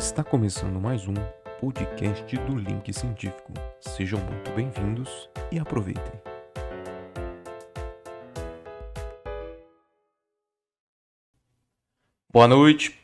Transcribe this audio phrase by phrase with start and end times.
[0.00, 1.12] Está começando mais um
[1.60, 3.52] podcast do Link Científico.
[3.82, 6.14] Sejam muito bem-vindos e aproveitem.
[12.32, 12.98] Boa noite.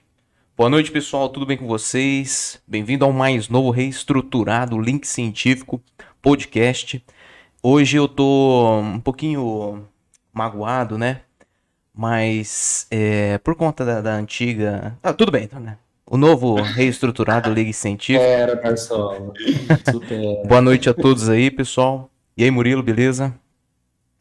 [0.57, 1.29] Boa noite, pessoal.
[1.29, 2.63] Tudo bem com vocês?
[2.67, 5.83] Bem-vindo ao mais novo reestruturado Link Científico
[6.23, 7.05] podcast.
[7.63, 9.87] Hoje eu tô um pouquinho
[10.33, 11.21] magoado, né?
[11.93, 14.99] Mas é, por conta da, da antiga.
[15.03, 15.77] Ah, tudo bem, então, né?
[16.09, 18.25] O novo reestruturado Liga Científica.
[18.25, 19.35] Era, pessoal.
[19.91, 20.47] Super.
[20.47, 22.09] Boa noite a todos aí, pessoal.
[22.37, 23.35] E aí, Murilo, beleza?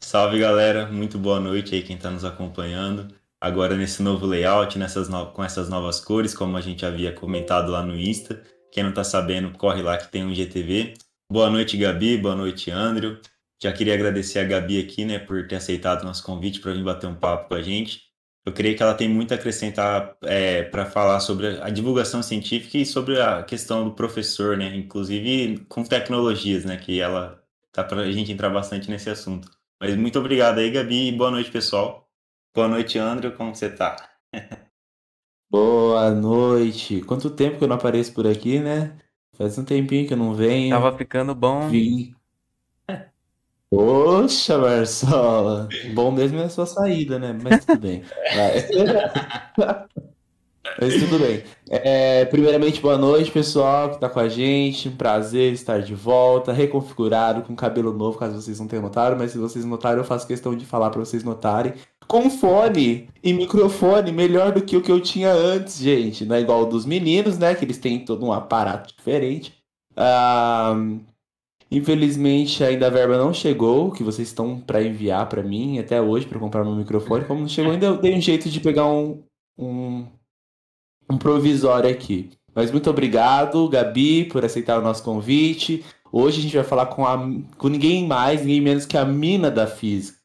[0.00, 3.06] Salve galera, muito boa noite aí quem está nos acompanhando.
[3.40, 5.26] Agora nesse novo layout, nessas no...
[5.26, 8.42] com essas novas cores, como a gente havia comentado lá no Insta.
[8.72, 10.94] Quem não está sabendo, corre lá que tem um GTV.
[11.30, 13.16] Boa noite, Gabi, boa noite, Andrew.
[13.62, 16.82] Já queria agradecer a Gabi aqui, né, por ter aceitado o nosso convite para vir
[16.82, 18.05] bater um papo com a gente.
[18.46, 22.78] Eu creio que ela tem muito a acrescentar é, para falar sobre a divulgação científica
[22.78, 24.74] e sobre a questão do professor, né?
[24.76, 26.76] Inclusive com tecnologias, né?
[26.76, 29.50] Que ela tá para a gente entrar bastante nesse assunto.
[29.80, 32.08] Mas muito obrigado aí, Gabi, e boa noite, pessoal.
[32.54, 33.96] Boa noite, André, como você tá?
[35.48, 37.02] Boa noite.
[37.02, 38.98] Quanto tempo que eu não apareço por aqui, né?
[39.36, 40.70] Faz um tempinho que eu não venho.
[40.70, 41.68] Tava ficando bom.
[41.68, 42.15] Vim.
[43.70, 45.68] Poxa, Marcelo.
[45.92, 47.36] Bom mesmo é a sua saída, né?
[47.42, 48.02] Mas tudo bem.
[50.80, 51.42] Mas tudo bem.
[51.68, 54.88] É, primeiramente, boa noite, pessoal que tá com a gente.
[54.88, 59.16] Um prazer estar de volta, reconfigurado, com cabelo novo, caso vocês não tenham notado.
[59.16, 61.74] Mas se vocês notaram, eu faço questão de falar para vocês notarem.
[62.06, 66.24] Com fone e microfone, melhor do que o que eu tinha antes, gente.
[66.24, 67.54] Não é igual o dos meninos, né?
[67.54, 69.54] Que eles têm todo um aparato diferente.
[69.96, 70.74] Ah,
[71.70, 76.26] Infelizmente, ainda a verba não chegou, que vocês estão para enviar para mim até hoje
[76.26, 77.24] para comprar meu microfone.
[77.24, 79.22] Como não chegou, ainda eu dei um jeito de pegar um,
[79.58, 80.06] um,
[81.10, 82.30] um provisório aqui.
[82.54, 85.84] Mas muito obrigado, Gabi, por aceitar o nosso convite.
[86.12, 87.18] Hoje a gente vai falar com, a,
[87.58, 90.18] com ninguém mais, ninguém menos que a mina da física.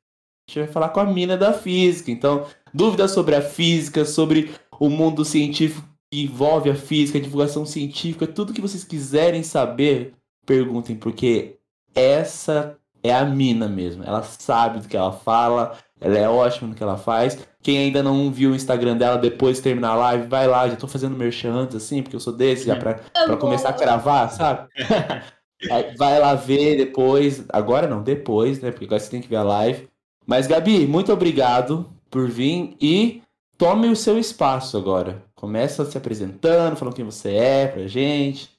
[0.47, 2.11] A gente vai falar com a mina da física.
[2.11, 7.65] Então, dúvidas sobre a física, sobre o mundo científico que envolve a física, a divulgação
[7.65, 10.13] científica, tudo que vocês quiserem saber
[10.51, 11.55] perguntem, porque
[11.95, 14.03] essa é a mina mesmo.
[14.03, 17.39] Ela sabe do que ela fala, ela é ótima no que ela faz.
[17.63, 20.75] Quem ainda não viu o Instagram dela depois de terminar a live, vai lá, já
[20.75, 24.29] tô fazendo merchan antes, assim, porque eu sou desse, já pra, pra começar a cravar,
[24.29, 24.67] sabe?
[25.97, 28.71] vai lá ver depois, agora não, depois, né?
[28.71, 29.87] Porque agora você tem que ver a live.
[30.25, 33.21] Mas, Gabi, muito obrigado por vir e
[33.57, 35.23] tome o seu espaço agora.
[35.33, 38.50] Começa se apresentando, falando quem você é pra gente.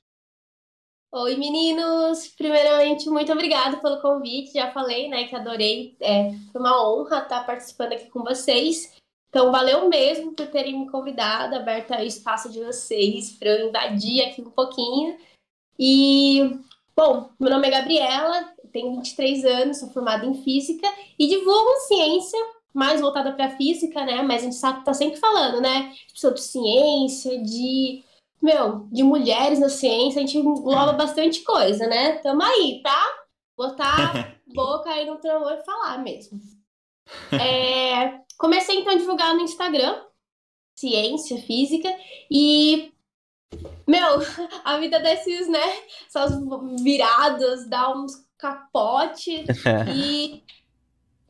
[1.14, 2.28] Oi, meninos!
[2.38, 4.54] Primeiramente, muito obrigada pelo convite.
[4.54, 5.94] Já falei, né, que adorei.
[6.00, 8.94] É, foi uma honra estar participando aqui com vocês.
[9.28, 14.22] Então, valeu mesmo por terem me convidado, aberto o espaço de vocês, para eu invadir
[14.22, 15.18] aqui um pouquinho.
[15.78, 16.58] E,
[16.96, 22.38] bom, meu nome é Gabriela, tenho 23 anos, sou formada em Física e divulgo ciência
[22.72, 24.22] mais voltada para física, né?
[24.22, 25.92] Mas a gente está sempre falando, né?
[26.14, 28.02] Sobre ciência, de
[28.42, 32.16] meu, de mulheres na ciência, a gente engloba bastante coisa, né?
[32.18, 33.06] Tamo aí, tá?
[33.56, 36.40] Botar boca aí no tramor e falar mesmo.
[37.32, 40.02] É, comecei então a divulgar no Instagram,
[40.76, 41.88] ciência, física,
[42.30, 42.92] e
[43.86, 44.18] meu,
[44.64, 45.76] a vida desses, né?
[46.06, 46.32] Essas
[46.82, 49.44] viradas, dá uns capote
[49.94, 50.42] e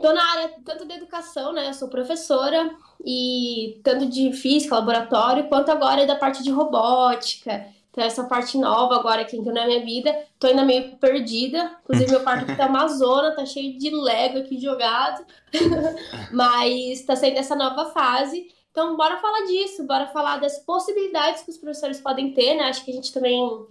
[0.02, 1.68] tô na área tanto da educação, né?
[1.68, 2.70] Eu sou professora
[3.04, 7.66] e tanto de física, laboratório, quanto agora da parte de robótica.
[7.92, 11.76] Então, essa parte nova agora que entrou na minha vida, tô ainda meio perdida.
[11.82, 15.24] Inclusive, meu quarto aqui tá uma zona, tá cheio de Lego aqui jogado.
[16.32, 18.50] Mas tá saindo essa nova fase.
[18.70, 22.64] Então, bora falar disso, bora falar das possibilidades que os professores podem ter, né?
[22.64, 23.66] Acho que a gente também.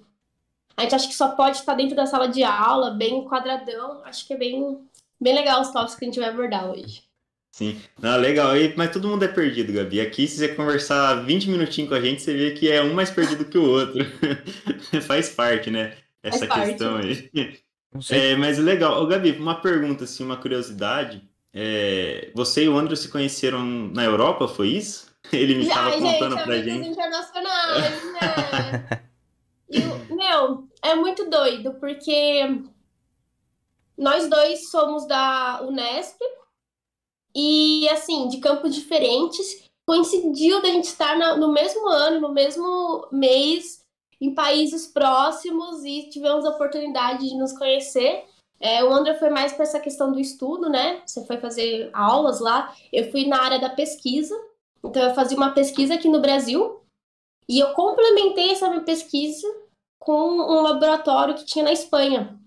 [0.78, 4.02] A gente acha que só pode estar dentro da sala de aula, bem quadradão.
[4.06, 4.88] Acho que é bem,
[5.22, 7.04] bem legal os tópicos que a gente vai abordar hoje.
[7.52, 8.58] Sim, não, legal.
[8.58, 10.00] E, mas todo mundo é perdido, Gabi.
[10.00, 13.12] Aqui, se você conversar 20 minutinhos com a gente, você vê que é um mais
[13.12, 14.06] perdido que o outro.
[15.06, 15.94] Faz parte, né?
[16.24, 17.30] Essa Faz questão parte.
[17.36, 17.60] aí.
[18.10, 19.04] É, mas legal.
[19.04, 21.22] Ô, Gabi, uma pergunta, assim, uma curiosidade.
[21.54, 25.12] É, você e o André se conheceram na Europa, foi isso?
[25.32, 26.88] Ele me estava contando gente, pra gente.
[26.88, 29.02] internacionais, né?
[29.70, 32.64] e, meu, é muito doido, porque
[34.02, 36.20] nós dois somos da Unesp,
[37.36, 43.86] e assim, de campos diferentes, coincidiu da gente estar no mesmo ano, no mesmo mês,
[44.20, 48.26] em países próximos e tivemos a oportunidade de nos conhecer.
[48.60, 51.02] É, o André foi mais para essa questão do estudo, né?
[51.06, 52.76] Você foi fazer aulas lá.
[52.92, 54.36] Eu fui na área da pesquisa.
[54.84, 56.82] Então, eu fazia uma pesquisa aqui no Brasil.
[57.50, 59.48] E eu complementei essa minha pesquisa
[60.00, 62.40] com um laboratório que tinha na Espanha.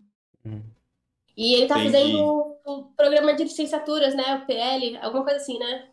[1.37, 1.43] Hum.
[1.43, 1.93] E ele tá Entendi.
[1.93, 4.41] fazendo o programa de licenciaturas, né?
[4.43, 5.85] O PL, alguma coisa assim, né?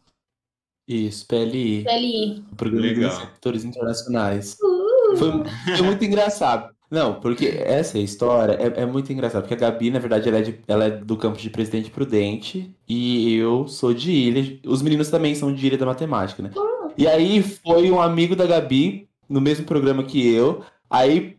[0.87, 2.43] Isso, PLI, PLI.
[2.57, 3.11] Programa de Legal.
[3.11, 4.57] Receptores Internacionais.
[4.61, 5.15] Uh!
[5.17, 5.31] Foi,
[5.77, 6.73] foi muito engraçado.
[6.89, 10.41] Não, porque essa história é, é muito engraçada, porque a Gabi, na verdade, ela é,
[10.41, 14.59] de- ela é do campus de Presidente Prudente e eu sou de Ilha.
[14.65, 16.51] Os meninos também são de Ilha da Matemática, né?
[16.97, 20.61] E aí foi um amigo da Gabi, no mesmo programa que eu.
[20.89, 21.37] Aí,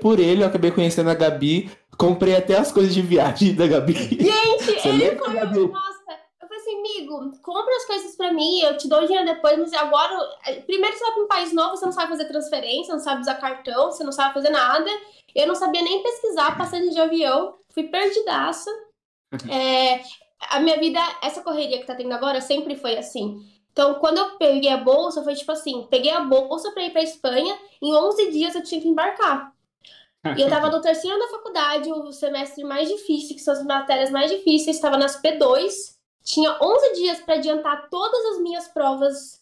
[0.00, 1.68] por ele, eu acabei conhecendo a Gabi.
[1.98, 3.94] Comprei até as coisas de viagem da Gabi.
[3.94, 5.34] Gente, Você ele foi.
[5.34, 5.58] Gabi?
[5.66, 6.04] Nossa,
[6.40, 9.58] eu falei assim, amigo, compra as coisas pra mim, eu te dou o dinheiro depois,
[9.58, 10.16] mas agora.
[10.46, 13.20] eh, Primeiro você vai pra um país novo, você não sabe fazer transferência, não sabe
[13.20, 14.88] usar cartão, você não sabe fazer nada.
[15.34, 18.70] Eu não sabia nem pesquisar passagem de avião, fui perdidaça.
[19.50, 20.00] É,
[20.48, 23.36] a minha vida, essa correria que tá tendo agora, sempre foi assim.
[23.72, 27.02] Então, quando eu peguei a bolsa, foi tipo assim: peguei a bolsa pra ir pra
[27.02, 29.52] Espanha, em 11 dias eu tinha que embarcar.
[30.36, 33.64] E eu tava no terceiro ano da faculdade, o semestre mais difícil, que são as
[33.64, 35.96] matérias mais difíceis, estava nas P2.
[36.24, 39.40] Tinha 11 dias para adiantar todas as minhas provas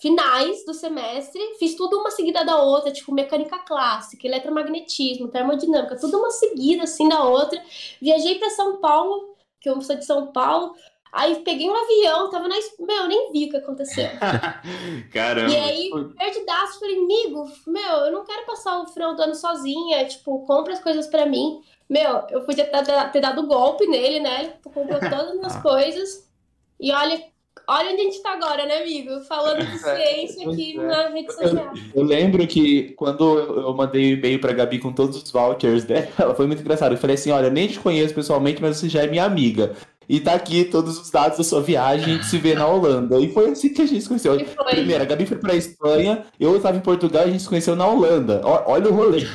[0.00, 1.40] finais do semestre.
[1.58, 7.08] Fiz tudo uma seguida da outra, tipo mecânica clássica, eletromagnetismo, termodinâmica, tudo uma seguida assim
[7.08, 7.62] da outra.
[8.00, 10.74] Viajei para São Paulo, que eu sou de São Paulo.
[11.18, 12.54] Aí peguei um avião, tava na.
[12.78, 14.08] Meu, eu nem vi o que aconteceu.
[15.12, 15.52] Caramba.
[15.52, 20.06] E aí, perdidaço, falei, amigo, meu, eu não quero passar o final do ano sozinha,
[20.06, 21.60] tipo, compra as coisas pra mim.
[21.90, 24.54] Meu, eu podia ter, ter dado golpe nele, né?
[24.62, 26.30] Comprou todas as minhas coisas.
[26.78, 27.20] E olha,
[27.66, 29.20] olha onde a gente tá agora, né, amigo?
[29.22, 30.82] Falando de ciência aqui é.
[30.84, 31.72] na rede social.
[31.96, 35.82] Eu lembro que quando eu eu mandei o e-mail pra Gabi com todos os vouchers
[35.82, 36.92] dela, foi muito engraçado.
[36.92, 39.74] Eu falei assim: olha, nem te conheço pessoalmente, mas você já é minha amiga.
[40.08, 43.20] E tá aqui todos os dados da sua viagem, a gente se vê na Holanda.
[43.20, 44.36] E foi assim que a gente se conheceu.
[44.70, 47.76] Primeiro, a Gabi foi pra Espanha, eu estava em Portugal e a gente se conheceu
[47.76, 48.40] na Holanda.
[48.44, 49.26] Olha o rolê.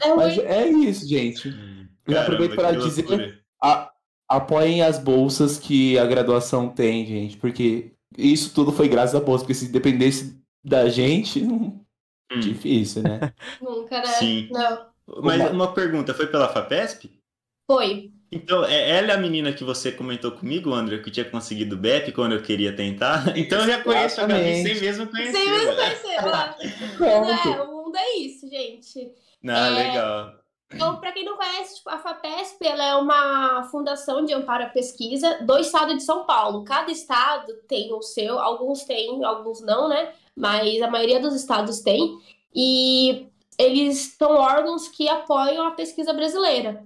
[0.00, 1.48] É Mas é isso, gente.
[2.06, 3.40] Eu Caramba, aproveito para dizer-.
[3.62, 3.90] A-
[4.28, 9.44] apoiem as bolsas que a graduação tem, gente, porque isso tudo foi graças à bolsa,
[9.44, 11.40] porque se dependesse da gente.
[12.30, 12.40] Hum.
[12.40, 13.32] difícil, né?
[13.58, 14.04] Nunca, né?
[14.18, 14.48] Sim.
[14.50, 14.86] Não.
[15.22, 17.10] Mas Uma- uma pergunta, foi pela FAPESP?
[17.66, 18.10] Foi.
[18.30, 21.78] Então, é ela é a menina que você comentou comigo, André, que tinha conseguido o
[21.78, 23.24] BEP quando eu queria tentar?
[23.36, 24.68] Então eu já conheço a Gabi Exatamente.
[24.74, 25.32] sem mesmo conhecer.
[25.32, 25.76] Sem mesmo velho.
[26.98, 27.48] conhecer.
[27.48, 29.12] É, o mundo é isso, gente.
[29.48, 29.70] Ah, É.
[29.70, 30.32] legal.
[30.70, 34.68] Então, para quem não conhece, tipo, a FAPESP ela é uma fundação de amparo à
[34.68, 36.62] pesquisa do estado de São Paulo.
[36.62, 40.12] Cada estado tem o seu, alguns têm, alguns não, né?
[40.36, 42.18] Mas a maioria dos estados tem.
[42.54, 43.26] E
[43.58, 46.84] eles são órgãos que apoiam a pesquisa brasileira.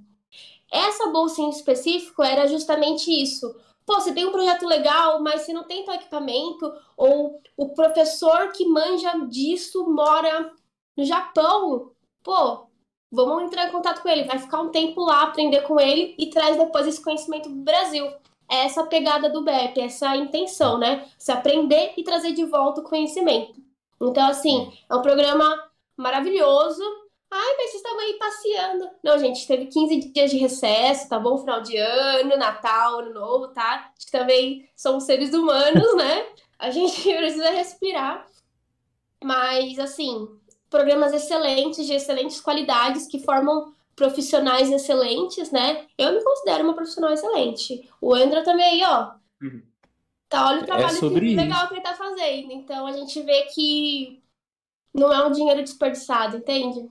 [0.73, 3.55] Essa bolsa em específico era justamente isso.
[3.87, 8.51] Pô, você tem um projeto legal, mas você não tem teu equipamento, ou o professor
[8.53, 10.53] que manja disso mora
[10.97, 11.91] no Japão.
[12.23, 12.67] Pô,
[13.15, 16.31] Vamos entrar em contato com ele, vai ficar um tempo lá, aprender com ele e
[16.31, 18.07] traz depois esse conhecimento pro Brasil.
[18.51, 21.07] É essa pegada do BEP, essa intenção, né?
[21.19, 23.61] Você aprender e trazer de volta o conhecimento.
[24.01, 25.63] Então, assim, é um programa
[25.95, 26.83] maravilhoso.
[27.35, 28.91] Ai, mas vocês estavam aí passeando.
[29.03, 31.39] Não, gente, teve 15 dias de recesso, tá bom?
[31.39, 33.91] Final de ano, Natal, Ano Novo, tá?
[33.97, 36.27] Acho que também somos seres humanos, né?
[36.59, 38.27] A gente precisa respirar.
[39.25, 40.29] Mas, assim,
[40.69, 45.87] programas excelentes, de excelentes qualidades, que formam profissionais excelentes, né?
[45.97, 47.89] Eu me considero uma profissional excelente.
[48.01, 49.13] O André também ó.
[49.41, 49.63] Uhum.
[50.29, 52.53] Tá, olha o trabalho sobre que legal que ele tá fazendo.
[52.53, 54.23] Então a gente vê que
[54.95, 56.91] não é um dinheiro desperdiçado, entende?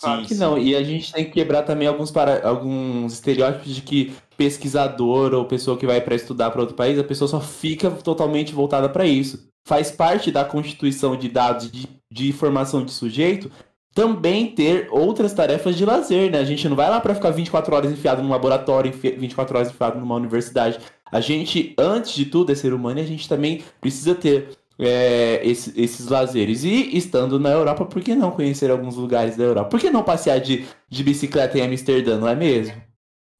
[0.00, 0.40] Claro Sim, que sim.
[0.40, 0.58] não.
[0.58, 2.46] E a gente tem que quebrar também alguns, para...
[2.46, 7.04] alguns estereótipos de que pesquisador ou pessoa que vai para estudar para outro país, a
[7.04, 9.46] pessoa só fica totalmente voltada para isso.
[9.66, 13.50] Faz parte da constituição de dados de, de formação de sujeito
[13.94, 16.38] também ter outras tarefas de lazer, né?
[16.38, 19.70] A gente não vai lá para ficar 24 horas enfiado num laboratório, enfi- 24 horas
[19.70, 20.80] enfiado numa universidade.
[21.12, 25.40] A gente, antes de tudo, é ser humano e a gente também precisa ter é,
[25.46, 26.64] esse- esses lazeres.
[26.64, 29.70] E estando na Europa, por que não conhecer alguns lugares da Europa?
[29.70, 32.74] Por que não passear de, de bicicleta em Amsterdã, não é mesmo?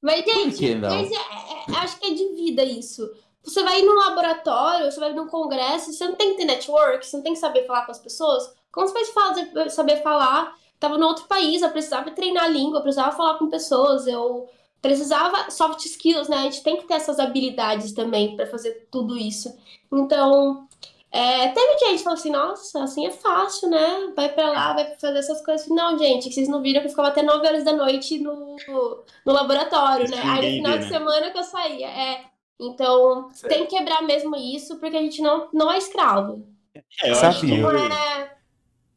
[0.02, 3.08] Mas, gente, mas é- é- acho que é de vida isso.
[3.42, 7.16] Você vai num laboratório, você vai num congresso, você não tem que ter network, você
[7.16, 8.54] não tem que saber falar com as pessoas.
[8.72, 9.12] Como você
[9.52, 10.54] vai saber falar?
[10.80, 14.46] Tava no outro país, eu precisava treinar a língua, eu precisava falar com pessoas, eu
[14.82, 16.36] precisava soft skills, né?
[16.38, 19.54] A gente tem que ter essas habilidades também para fazer tudo isso.
[19.92, 20.66] Então,
[21.16, 24.12] é, teve gente que falou assim, nossa, assim é fácil, né?
[24.16, 25.68] Vai pra lá, vai fazer essas coisas.
[25.68, 28.56] Não, gente, vocês não viram que eu ficava até 9 horas da noite no,
[29.24, 30.20] no laboratório, né?
[30.24, 30.90] Aí no final vê, de né?
[30.90, 31.86] semana que eu saía.
[31.86, 32.24] É.
[32.60, 33.52] Então, Certo.
[33.52, 36.48] tem que quebrar mesmo isso, porque a gente não, não é escravo.
[36.74, 38.36] É, eu Sabe, acho que Não é.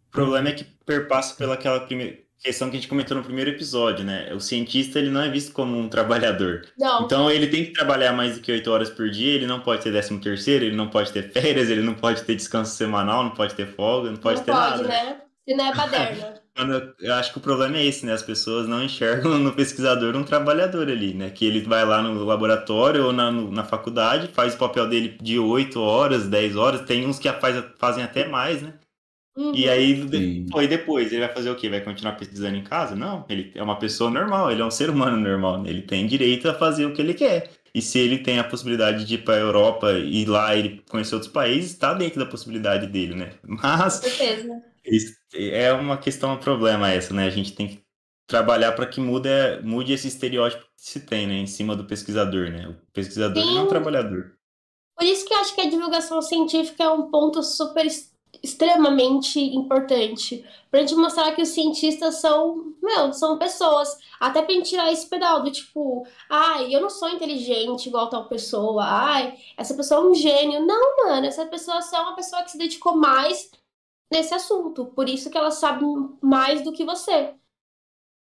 [0.09, 4.31] problema é que perpassa pelaquela primeira questão que a gente comentou no primeiro episódio, né?
[4.33, 6.65] O cientista ele não é visto como um trabalhador.
[6.77, 7.03] Não.
[7.03, 9.81] Então ele tem que trabalhar mais do que oito horas por dia, ele não pode
[9.83, 13.31] ter décimo terceiro, ele não pode ter férias, ele não pode ter descanso semanal, não
[13.31, 14.87] pode ter folga, não pode não ter pode, nada.
[14.87, 15.17] né?
[15.47, 16.33] Se não é baderna.
[16.57, 18.13] Mano, eu acho que o problema é esse, né?
[18.13, 21.29] As pessoas não enxergam no pesquisador um trabalhador ali, né?
[21.29, 25.17] Que ele vai lá no laboratório ou na, no- na faculdade, faz o papel dele
[25.21, 28.73] de 8 horas, 10 horas, tem uns que faz, fazem até mais, né?
[29.37, 29.53] Uhum.
[29.53, 30.47] E aí, Sim.
[30.51, 31.11] e depois?
[31.11, 31.69] Ele vai fazer o quê?
[31.69, 32.95] Vai continuar pesquisando em casa?
[32.95, 35.69] Não, ele é uma pessoa normal, ele é um ser humano normal, né?
[35.69, 37.51] ele tem direito a fazer o que ele quer.
[37.71, 41.13] E se ele tem a possibilidade de ir para a Europa e lá ele conhecer
[41.13, 43.33] outros países, está dentro da possibilidade dele, né?
[43.45, 44.01] Mas
[45.35, 47.25] é uma questão, um problema essa, né?
[47.25, 47.83] A gente tem que
[48.25, 49.29] trabalhar para que mude,
[49.63, 51.35] mude esse estereótipo que se tem, né?
[51.35, 52.67] Em cima do pesquisador, né?
[52.69, 53.69] O pesquisador ele é um Sim.
[53.69, 54.33] trabalhador.
[54.97, 57.85] Por isso que eu acho que a divulgação científica é um ponto super
[58.43, 60.45] extremamente importante.
[60.69, 63.97] Pra gente mostrar que os cientistas são, meu, são pessoas.
[64.19, 68.27] Até pra gente tirar esse pedal do tipo, ai, eu não sou inteligente igual tal
[68.27, 70.65] pessoa, ai, essa pessoa é um gênio.
[70.65, 73.51] Não, mano, essa pessoa só é uma pessoa que se dedicou mais
[74.11, 74.85] nesse assunto.
[74.87, 75.85] Por isso que ela sabe
[76.21, 77.33] mais do que você.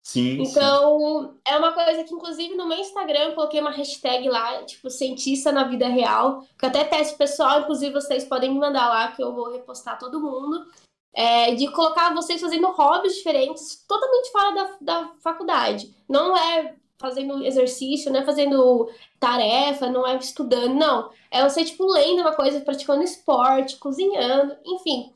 [0.05, 0.51] Sim, sim.
[0.51, 4.87] Então, é uma coisa que, inclusive, no meu Instagram, eu coloquei uma hashtag lá, tipo,
[4.87, 9.23] cientista na vida real, que até pro pessoal, inclusive vocês podem me mandar lá, que
[9.23, 10.67] eu vou repostar todo mundo,
[11.11, 15.91] é, de colocar vocês fazendo hobbies diferentes, totalmente fora da, da faculdade.
[16.07, 18.87] Não é fazendo exercício, não é fazendo
[19.19, 21.09] tarefa, não é estudando, não.
[21.31, 25.11] É você, tipo, lendo uma coisa, praticando esporte, cozinhando, enfim.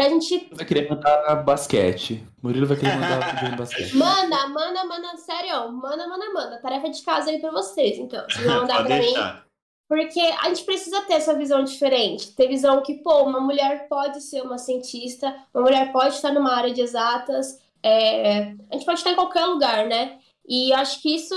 [0.00, 2.26] Pra gente Vai querer mandar basquete.
[2.42, 3.20] Murilo vai querer mandar
[3.54, 3.94] basquete.
[3.94, 6.58] Manda, manda, manda, sério, manda, manda, manda.
[6.58, 8.24] Tarefa de casa aí pra vocês, então.
[8.24, 9.02] Vocês vão mandar pra mim.
[9.02, 9.44] deixar.
[9.86, 12.34] Porque a gente precisa ter essa visão diferente.
[12.34, 16.54] Ter visão que, pô, uma mulher pode ser uma cientista, uma mulher pode estar numa
[16.54, 20.18] área de exatas, é, a gente pode estar em qualquer lugar, né?
[20.48, 21.34] E acho que isso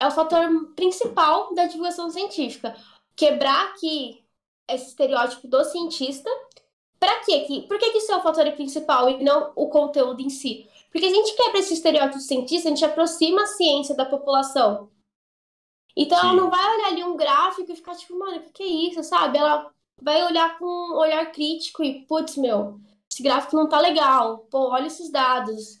[0.00, 2.74] é o fator principal da divulgação científica.
[3.14, 4.24] Quebrar aqui
[4.66, 6.30] esse estereótipo do cientista.
[7.00, 7.40] Pra quê?
[7.46, 10.68] Que- Por que, que isso é o fator principal e não o conteúdo em si?
[10.92, 14.90] Porque a gente quebra esse estereótipo de cientista, a gente aproxima a ciência da população.
[15.96, 16.36] Então ela Sim.
[16.36, 19.02] não vai olhar ali um gráfico e ficar tipo, mano, o que, que é isso,
[19.04, 19.38] sabe?
[19.38, 22.80] Ela vai olhar com um olhar crítico e, putz, meu,
[23.10, 24.38] esse gráfico não tá legal.
[24.50, 25.80] Pô, olha esses dados.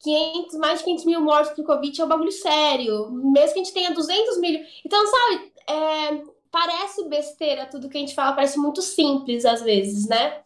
[0.00, 3.10] 500, mais de 500 mil mortos por Covid é um bagulho sério.
[3.10, 4.60] Mesmo que a gente tenha 200 mil.
[4.84, 10.08] Então, sabe, é, parece besteira tudo que a gente fala, parece muito simples às vezes,
[10.08, 10.42] né?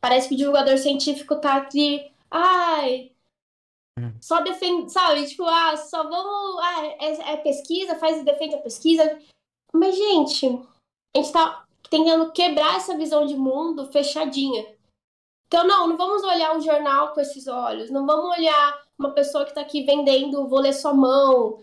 [0.00, 3.12] Parece que o divulgador científico tá aqui, ai,
[3.98, 4.12] Hum.
[4.20, 5.26] só defende, sabe?
[5.26, 9.18] Tipo, ah, só vamos, ah, é, é pesquisa, faz e defende a pesquisa.
[9.74, 14.66] Mas, gente, a gente tá tentando quebrar essa visão de mundo fechadinha.
[15.46, 19.44] Então, não, não vamos olhar o jornal com esses olhos, não vamos olhar uma pessoa
[19.44, 21.60] que tá aqui vendendo, vou ler sua mão,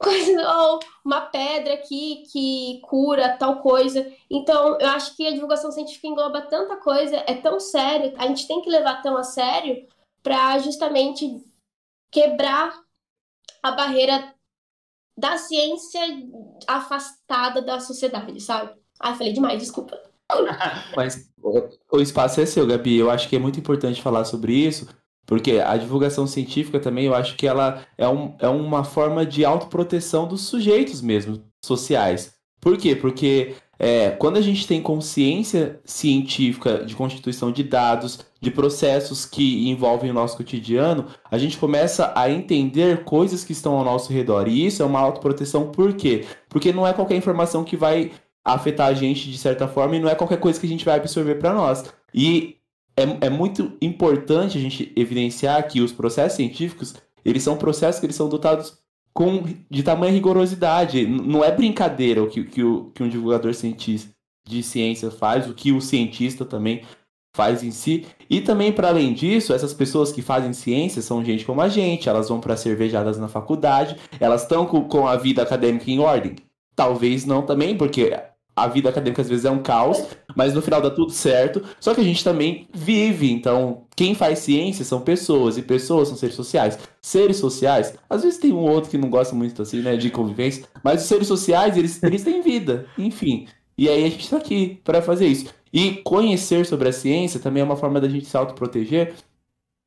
[0.04, 4.10] ou uma pedra aqui que cura tal coisa.
[4.30, 8.46] Então, eu acho que a divulgação científica engloba tanta coisa, é tão sério, a gente
[8.46, 9.86] tem que levar tão a sério
[10.22, 11.42] para justamente
[12.10, 12.74] quebrar
[13.62, 14.34] a barreira
[15.16, 16.00] da ciência
[16.66, 18.74] afastada da sociedade, sabe?
[19.00, 20.00] Ai, falei demais, desculpa.
[20.96, 21.30] Mas
[21.90, 22.96] o espaço é seu, Gabi.
[22.96, 24.88] Eu acho que é muito importante falar sobre isso,
[25.26, 29.44] porque a divulgação científica também, eu acho que ela é, um, é uma forma de
[29.44, 32.34] autoproteção dos sujeitos mesmo, sociais.
[32.60, 32.94] Por quê?
[32.96, 39.68] Porque é, quando a gente tem consciência científica de constituição de dados, de processos que
[39.68, 44.48] envolvem o nosso cotidiano, a gente começa a entender coisas que estão ao nosso redor.
[44.48, 46.26] E isso é uma autoproteção por quê?
[46.48, 48.12] Porque não é qualquer informação que vai
[48.44, 50.96] afetar a gente de certa forma e não é qualquer coisa que a gente vai
[50.96, 51.84] absorver para nós.
[52.12, 52.56] E
[52.96, 58.06] é, é muito importante a gente evidenciar que os processos científicos, eles são processos que
[58.06, 58.78] eles são dotados
[59.12, 61.06] com de tamanha rigorosidade.
[61.06, 64.12] Não é brincadeira o que, que, o, que um divulgador cientista
[64.46, 66.82] de ciência faz, o que o cientista também
[67.34, 68.06] faz em si.
[68.30, 72.08] E também, para além disso, essas pessoas que fazem ciência são gente como a gente,
[72.08, 76.36] elas vão para cervejadas na faculdade, elas estão com, com a vida acadêmica em ordem?
[76.76, 78.12] Talvez não também, porque
[78.56, 80.04] a vida acadêmica às vezes é um caos,
[80.36, 81.62] mas no final dá tudo certo.
[81.80, 86.16] Só que a gente também vive, então quem faz ciência são pessoas, e pessoas são
[86.16, 86.78] seres sociais.
[87.00, 90.10] Seres sociais, às vezes tem um ou outro que não gosta muito assim, né, de
[90.10, 93.46] convivência, mas os seres sociais, eles, eles têm vida, enfim.
[93.76, 95.46] E aí a gente tá aqui para fazer isso.
[95.72, 99.14] E conhecer sobre a ciência também é uma forma da gente se autoproteger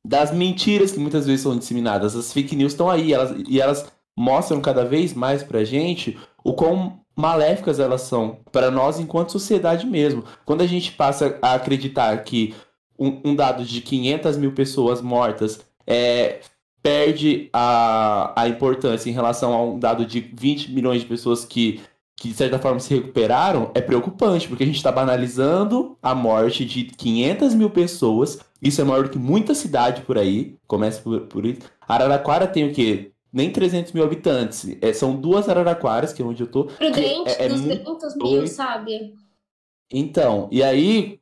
[0.06, 2.14] das mentiras que muitas vezes são disseminadas.
[2.14, 6.52] As fake news estão aí, elas, e elas mostram cada vez mais pra gente o
[6.52, 10.22] quão maléficas elas são para nós enquanto sociedade mesmo.
[10.46, 12.54] Quando a gente passa a acreditar que
[12.96, 16.38] um, um dado de 500 mil pessoas mortas é,
[16.80, 21.80] perde a, a importância em relação a um dado de 20 milhões de pessoas que,
[22.14, 26.64] que de certa forma se recuperaram, é preocupante, porque a gente está banalizando a morte
[26.64, 28.38] de 500 mil pessoas.
[28.62, 30.56] Isso é maior do que muita cidade por aí.
[30.68, 31.62] Começa por, por isso.
[31.88, 33.10] Araraquara tem o quê?
[33.32, 34.76] Nem 300 mil habitantes.
[34.80, 36.64] É, são duas Araraquaras, que é onde eu tô.
[36.64, 39.14] Prudente, é, é 200 mil, sabe?
[39.92, 41.20] Então, e aí.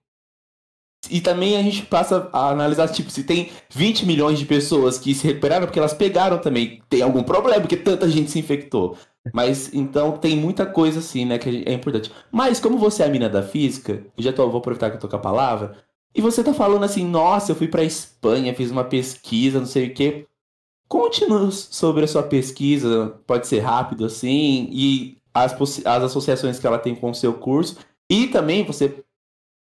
[1.09, 5.15] E também a gente passa a analisar, tipo, se tem 20 milhões de pessoas que
[5.15, 6.83] se recuperaram, porque elas pegaram também.
[6.89, 8.97] Tem algum problema, porque tanta gente se infectou.
[9.33, 12.11] Mas então tem muita coisa assim, né, que é importante.
[12.31, 15.01] Mas como você é a mina da física, eu já tô, vou aproveitar que eu
[15.01, 15.77] tô com a palavra,
[16.17, 19.89] e você tá falando assim, nossa, eu fui pra Espanha, fiz uma pesquisa, não sei
[19.89, 20.27] o quê.
[20.89, 25.53] Conte-nos sobre a sua pesquisa, pode ser rápido assim, e as,
[25.85, 27.77] as associações que ela tem com o seu curso.
[28.09, 29.03] E também você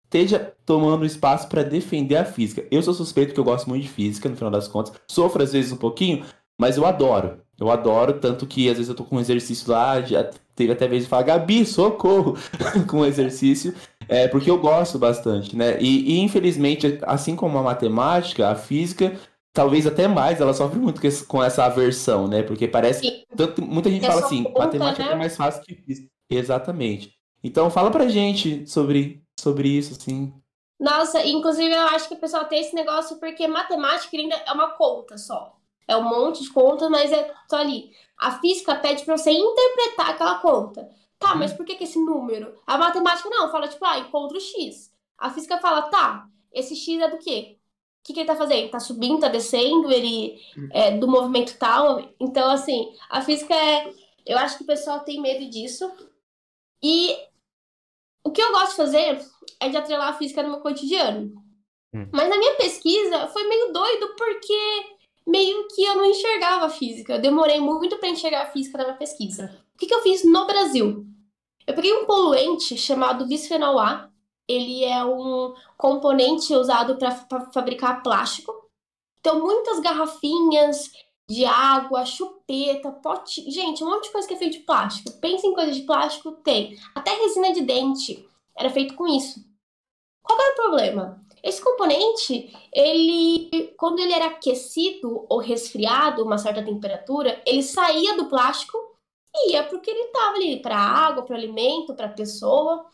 [0.05, 2.67] esteja tomando espaço para defender a física.
[2.71, 4.93] Eu sou suspeito que eu gosto muito de física, no final das contas.
[5.09, 6.25] Sofro às vezes um pouquinho,
[6.59, 7.39] mas eu adoro.
[7.59, 10.89] Eu adoro, tanto que às vezes eu tô com um exercício lá, já teve até
[10.89, 12.37] vez de falar, Gabi, socorro,
[12.89, 13.75] com o exercício,
[14.09, 15.81] é, porque eu gosto bastante, né?
[15.81, 19.15] E, e, infelizmente, assim como a matemática, a física,
[19.55, 22.43] talvez até mais, ela sofre muito com essa aversão, né?
[22.43, 23.25] Porque parece.
[23.35, 25.13] Tanto, muita gente fala assim, conta, matemática né?
[25.13, 26.11] é mais fácil que física.
[26.29, 27.15] Exatamente.
[27.43, 30.35] Então fala pra gente sobre, sobre isso, assim.
[30.79, 34.71] Nossa, inclusive eu acho que o pessoal tem esse negócio porque matemática ainda é uma
[34.73, 35.57] conta só.
[35.87, 37.91] É um monte de contas, mas é só ali.
[38.19, 40.89] A física pede para você interpretar aquela conta.
[41.19, 42.55] Tá, mas por que, que esse número?
[42.67, 44.91] A matemática não, fala tipo, ah, encontra o X.
[45.17, 47.57] A física fala, tá, esse X é do quê?
[48.05, 48.71] O que, que ele tá fazendo?
[48.71, 50.39] Tá subindo, tá descendo, ele
[50.73, 52.07] é do movimento tal.
[52.21, 53.91] Então, assim, a física é.
[54.27, 55.91] Eu acho que o pessoal tem medo disso.
[56.83, 57.17] E
[58.23, 59.19] o que eu gosto de fazer
[59.59, 61.33] é de atrelar a física no meu cotidiano.
[61.95, 62.07] Hum.
[62.13, 64.85] Mas na minha pesquisa foi meio doido porque
[65.27, 67.15] meio que eu não enxergava a física.
[67.15, 69.65] Eu demorei muito para enxergar a física na minha pesquisa.
[69.75, 71.07] O que, que eu fiz no Brasil?
[71.67, 74.11] Eu peguei um poluente chamado bisfenol A.
[74.49, 77.13] Ele é um componente usado para
[77.53, 78.53] fabricar plástico.
[79.21, 80.91] Então, muitas garrafinhas
[81.29, 83.51] de água, chupeta, pote.
[83.51, 85.13] Gente, um monte de coisa que é feito de plástico.
[85.21, 86.79] Pensa em coisa de plástico, tem.
[86.95, 89.41] Até resina de dente era feito com isso.
[90.23, 91.25] Qual era o problema?
[91.43, 98.27] Esse componente, ele, quando ele era aquecido ou resfriado, uma certa temperatura, ele saía do
[98.27, 98.79] plástico
[99.35, 102.87] e ia para o que ele estava ali, para água, para alimento, para pessoa.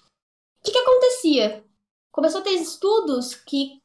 [0.60, 1.64] O que, que acontecia?
[2.12, 3.82] Começou a ter estudos que,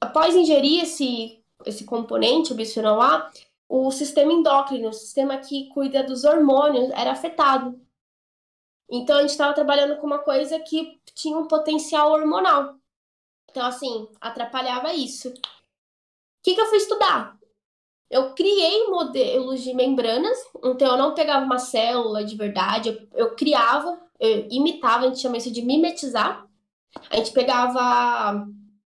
[0.00, 3.30] após ingerir esse, esse componente, o bisfenol A,
[3.68, 7.78] o sistema endócrino, o sistema que cuida dos hormônios, era afetado.
[8.88, 12.76] Então a gente estava trabalhando com uma coisa que tinha um potencial hormonal.
[13.50, 15.28] Então, assim, atrapalhava isso.
[15.30, 15.32] O
[16.42, 17.35] que, que eu fui estudar?
[18.10, 23.34] Eu criei modelos de membranas, então eu não pegava uma célula de verdade, eu, eu
[23.34, 26.46] criava, eu imitava, a gente chama isso de mimetizar.
[27.10, 28.46] A gente pegava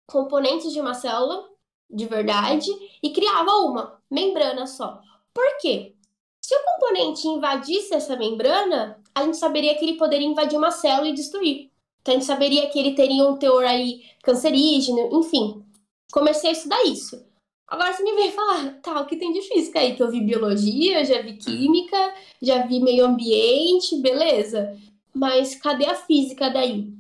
[0.07, 1.45] componentes de uma célula
[1.91, 2.71] de verdade
[3.03, 5.01] e criava uma membrana só.
[5.33, 5.95] Por quê?
[6.41, 11.09] Se o componente invadisse essa membrana, a gente saberia que ele poderia invadir uma célula
[11.09, 11.71] e destruir.
[12.01, 15.65] Então a gente saberia que ele teria um teor aí cancerígeno, enfim.
[16.13, 17.25] Comecei a estudar isso.
[17.69, 19.97] Agora você me vem falar, tá, o que tem de física aí?
[19.97, 24.77] Que eu vi biologia, já vi química, já vi meio ambiente, beleza.
[25.13, 26.93] Mas cadê a física daí?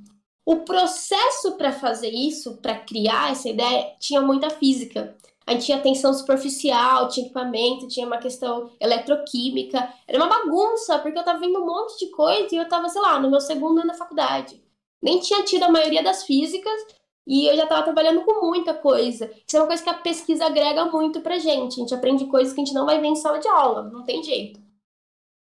[0.44, 5.16] O processo para fazer isso, para criar essa ideia, tinha muita física.
[5.46, 9.92] A gente tinha tensão superficial, tinha equipamento, tinha uma questão eletroquímica.
[10.08, 13.00] Era uma bagunça, porque eu tava vendo um monte de coisa e eu tava, sei
[13.00, 14.60] lá, no meu segundo ano da faculdade
[15.06, 16.84] nem tinha tido a maioria das físicas
[17.26, 19.30] e eu já estava trabalhando com muita coisa.
[19.46, 21.74] Isso é uma coisa que a pesquisa agrega muito pra gente.
[21.74, 24.04] A gente aprende coisas que a gente não vai ver em sala de aula, não
[24.04, 24.60] tem jeito.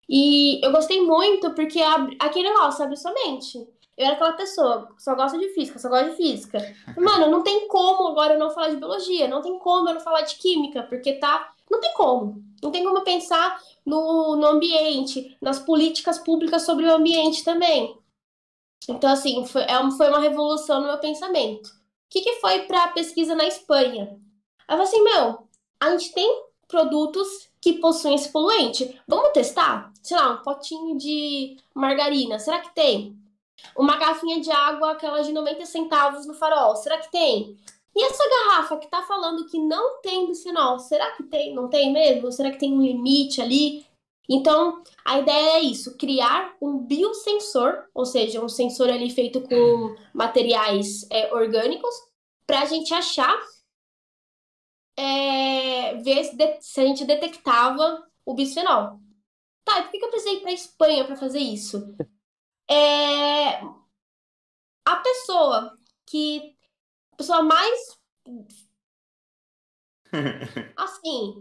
[0.08, 1.80] E eu gostei muito porque
[2.18, 3.58] aquele negócio abre sua mente.
[3.96, 6.58] Eu era aquela pessoa, só gosta de física, só gosta de física.
[6.96, 10.00] Mano, não tem como agora eu não falar de biologia, não tem como eu não
[10.00, 11.52] falar de química, porque tá.
[11.70, 12.42] Não tem como.
[12.62, 17.96] Não tem como eu pensar no, no ambiente, nas políticas públicas sobre o ambiente também.
[18.88, 21.68] Então, assim, foi, é, foi uma revolução no meu pensamento.
[21.68, 21.72] O
[22.10, 24.18] que, que foi para a pesquisa na Espanha?
[24.68, 25.48] Eu falei assim, meu,
[25.80, 27.28] a gente tem produtos
[27.60, 29.00] que possuem esse poluente.
[29.06, 29.92] Vamos testar?
[30.02, 33.16] Sei lá, um potinho de margarina, será que tem?
[33.76, 37.56] Uma garrafinha de água, aquela de 90 centavos no farol, será que tem?
[37.94, 41.54] E essa garrafa que tá falando que não tem bisfenol, será que tem?
[41.54, 42.32] Não tem mesmo?
[42.32, 43.86] Será que tem um limite ali?
[44.28, 49.96] Então, a ideia é isso: criar um biosensor, ou seja, um sensor ali feito com
[50.14, 51.94] materiais é, orgânicos,
[52.46, 53.37] pra gente achar,
[54.96, 59.00] é, ver se, de, se, a gente detectava o bisfenol.
[59.64, 61.94] Tá, e por que, que eu precisei ir pra Espanha para fazer isso?
[62.70, 63.61] É,
[64.85, 66.56] a pessoa que.
[67.12, 67.98] A pessoa mais.
[70.76, 71.38] Assim.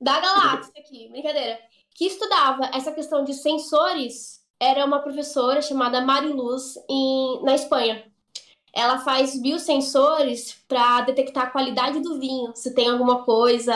[0.00, 1.58] Da galáxia aqui, brincadeira.
[1.96, 8.04] Que estudava essa questão de sensores era uma professora chamada Mari Luz em, na Espanha.
[8.74, 13.74] Ela faz biosensores para detectar a qualidade do vinho, se tem alguma coisa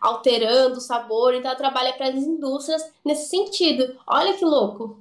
[0.00, 1.32] alterando o sabor.
[1.32, 3.96] Então, ela trabalha para as indústrias nesse sentido.
[4.08, 5.00] Olha que louco.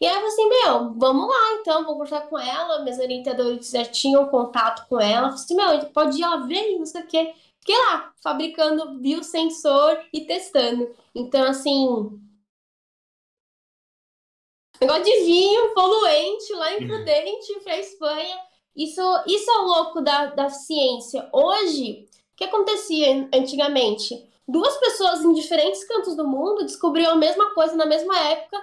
[0.00, 2.82] E aí eu falei assim, meu, vamos lá então, vou conversar com ela.
[2.82, 5.30] Meus orientadores já tinham contato com ela.
[5.30, 7.32] Falei assim, meu, pode ir lá ver, não sei o quê.
[7.64, 10.94] Fiquei lá, fabricando biosensor e testando.
[11.14, 12.20] Então, assim,
[14.80, 18.36] Negócio de vinho poluente lá em Prudente para Espanha.
[18.76, 21.26] Isso, isso é o louco da, da ciência.
[21.32, 24.28] Hoje, o que acontecia antigamente?
[24.46, 28.62] Duas pessoas em diferentes cantos do mundo descobriam a mesma coisa na mesma época,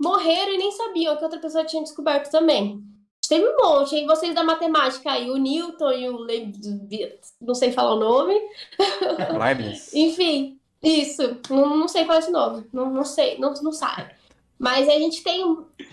[0.00, 2.82] morreram e nem sabiam que outra pessoa tinha descoberto também.
[3.32, 6.52] Teve um monte, aí vocês da matemática aí, o Newton e o Le...
[7.40, 8.38] não sei falar o nome.
[9.40, 9.88] Leibniz.
[9.96, 11.38] Enfim, isso.
[11.48, 12.66] Não, não sei falar esse nome.
[12.70, 14.14] Não, não sei, não, não sabe.
[14.58, 15.42] Mas a gente tem.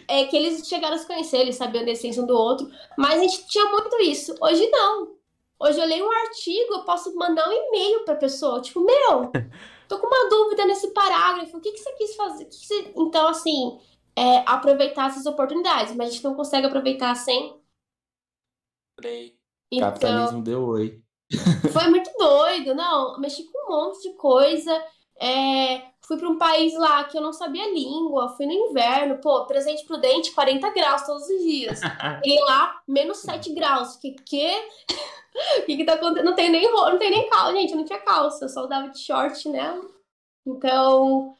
[0.06, 2.70] É que eles chegaram a se conhecer, eles sabiam da essência um do outro.
[2.98, 4.36] Mas a gente tinha muito isso.
[4.42, 5.14] Hoje não.
[5.62, 8.60] Hoje eu leio um artigo, eu posso mandar um e-mail pra pessoa.
[8.60, 9.32] Tipo, meu,
[9.88, 11.56] tô com uma dúvida nesse parágrafo.
[11.56, 12.44] O que, que você quis fazer?
[12.44, 12.92] Que que você...
[12.98, 13.80] Então, assim,
[14.20, 15.96] é, aproveitar essas oportunidades.
[15.96, 17.60] Mas a gente não consegue aproveitar sem.
[19.72, 21.02] Então, Capitalismo deu oi.
[21.72, 23.20] Foi muito doido, não.
[23.20, 24.72] Mexi com um monte de coisa.
[25.22, 29.46] É, Fui para um país lá que eu não sabia língua, fui no inverno, pô,
[29.46, 31.80] presente prudente, 40 graus todos os dias.
[32.26, 33.96] E lá, menos 7 graus.
[33.98, 34.52] Que que?
[35.68, 36.26] que que tá acontecendo?
[36.26, 38.90] Não tem nem não tem nem calça, gente, eu não tinha calça, eu só dava
[38.90, 39.86] de short nela.
[40.48, 41.38] Então,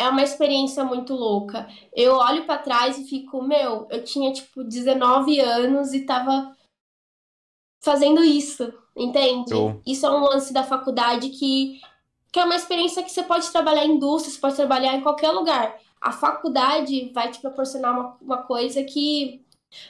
[0.00, 1.68] é uma experiência muito louca.
[1.94, 6.56] Eu olho para trás e fico, meu, eu tinha tipo 19 anos e tava
[7.82, 9.54] fazendo isso, entende?
[9.54, 9.80] Oh.
[9.86, 11.80] Isso é um lance da faculdade que
[12.32, 15.32] que é uma experiência que você pode trabalhar em indústria, você pode trabalhar em qualquer
[15.32, 15.76] lugar.
[16.00, 19.44] A faculdade vai te proporcionar uma, uma coisa que,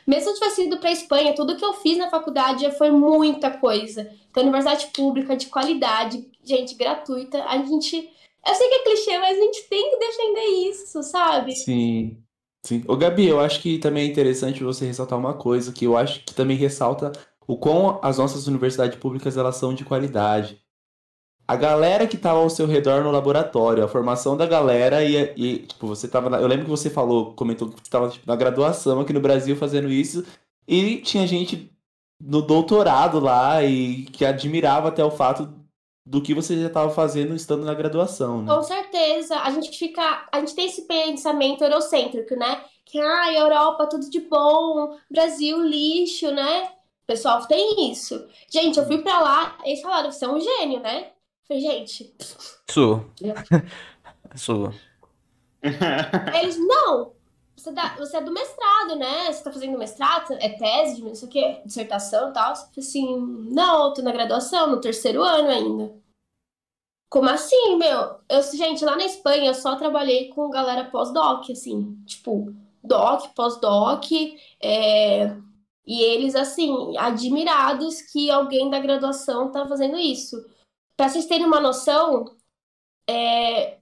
[0.07, 2.91] mesmo se eu tivesse ido para a Espanha, tudo que eu fiz na faculdade foi
[2.91, 4.11] muita coisa.
[4.31, 8.11] Então, universidade pública, de qualidade, gente, gratuita, a gente.
[8.47, 11.55] Eu sei que é clichê, mas a gente tem que defender isso, sabe?
[11.57, 12.23] Sim.
[12.65, 12.85] Sim.
[12.87, 16.25] Ô, Gabi, eu acho que também é interessante você ressaltar uma coisa, que eu acho
[16.25, 17.13] que também ressalta
[17.47, 20.61] o quão as nossas universidades públicas elas são de qualidade
[21.51, 25.59] a galera que estava ao seu redor no laboratório, a formação da galera e, e
[25.67, 29.01] tipo, você tava na, eu lembro que você falou, comentou que estava tipo, na graduação
[29.01, 30.25] aqui no Brasil fazendo isso
[30.65, 31.69] e tinha gente
[32.23, 35.53] no doutorado lá e que admirava até o fato
[36.11, 38.53] do que você já estava fazendo estando na graduação, né?
[38.53, 42.65] Com certeza, a gente fica, a gente tem esse pensamento eurocêntrico, né?
[42.85, 46.65] Que ah, Europa tudo de bom, Brasil lixo, né?
[47.05, 48.27] O pessoal tem isso.
[48.51, 51.13] Gente, eu fui para lá, eles falaram, você é um gênio, né?
[51.47, 52.13] Falei, gente.
[52.69, 53.09] Sou.
[54.35, 54.75] Sou.
[55.63, 57.13] eles, não.
[57.61, 59.31] Você, dá, você é do mestrado, né?
[59.31, 62.53] Você tá fazendo mestrado, é tese não sei o quê, dissertação e tal.
[62.53, 63.19] Assim,
[63.51, 65.95] não, eu tô na graduação, no terceiro ano ainda.
[67.11, 68.21] Como assim, meu?
[68.29, 74.07] Eu, gente, lá na Espanha eu só trabalhei com galera pós-doc, assim, tipo, doc, pós-doc,
[74.63, 75.37] é...
[75.87, 80.37] e eles, assim, admirados que alguém da graduação tá fazendo isso.
[80.97, 82.25] Para vocês terem uma noção,
[83.09, 83.80] é,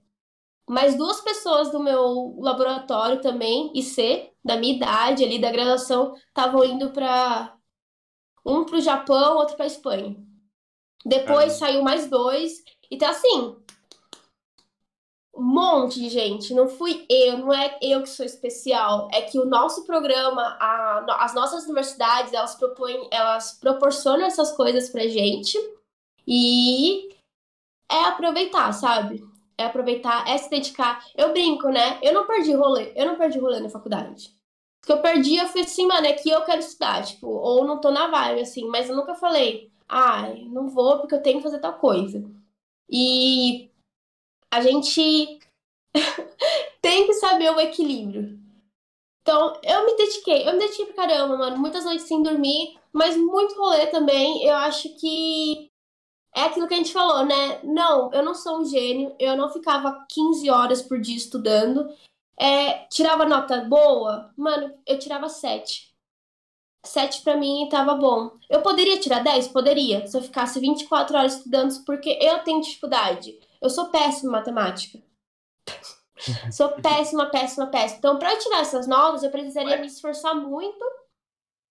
[0.69, 6.63] mais duas pessoas do meu laboratório também, IC, da minha idade ali, da graduação, estavam
[6.63, 7.57] indo para
[8.45, 10.15] um para o Japão, outro para Espanha.
[11.03, 11.57] Depois ah.
[11.57, 12.63] saiu mais dois.
[12.91, 13.57] E tá assim,
[15.35, 16.53] um monte de gente.
[16.53, 19.07] Não fui eu, não é eu que sou especial.
[19.11, 24.87] É que o nosso programa, a, as nossas universidades, elas propõem, elas proporcionam essas coisas
[24.89, 25.57] pra gente.
[26.27, 27.09] E
[27.91, 29.28] é aproveitar, sabe?
[29.59, 31.05] É aproveitar, é se dedicar.
[31.15, 31.99] Eu brinco, né?
[32.01, 34.29] Eu não perdi rolê, eu não perdi rolê na faculdade.
[34.81, 37.65] O que eu perdi, eu fui assim, mano, é que eu quero estudar, tipo, ou
[37.65, 41.21] não tô na vibe, assim, mas eu nunca falei, ai, ah, não vou porque eu
[41.21, 42.23] tenho que fazer tal coisa.
[42.89, 43.69] E
[44.49, 45.39] a gente
[46.81, 48.39] tem que saber o equilíbrio.
[49.21, 51.57] Então, eu me dediquei, eu me dediquei pra caramba, mano.
[51.57, 54.43] Muitas noites sem dormir, mas muito rolê também.
[54.43, 55.68] Eu acho que
[56.35, 57.59] é aquilo que a gente falou, né?
[57.63, 61.89] Não, eu não sou um gênio, eu não ficava 15 horas por dia estudando.
[62.37, 65.89] É, tirava nota boa, mano, eu tirava 7.
[66.85, 68.31] 7 para mim tava bom.
[68.49, 69.49] Eu poderia tirar 10?
[69.49, 73.37] Poderia, se eu ficasse 24 horas estudando, porque eu tenho dificuldade.
[73.61, 74.99] Eu sou péssima em matemática.
[76.51, 77.97] sou péssima, péssima, péssima.
[77.97, 80.83] Então, para eu tirar essas novas, eu precisaria me esforçar muito.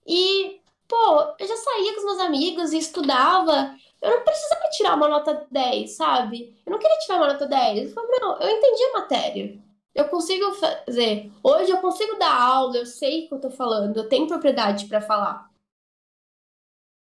[0.07, 3.75] E, pô, eu já saía com os meus amigos e estudava.
[4.01, 6.57] Eu não precisava tirar uma nota 10, sabe?
[6.65, 7.89] Eu não queria tirar uma nota 10.
[7.89, 9.59] Eu falei, não, eu entendi a matéria.
[9.95, 11.33] Eu consigo fazer.
[11.43, 14.87] Hoje eu consigo dar aula, eu sei o que eu tô falando, eu tenho propriedade
[14.87, 15.51] para falar.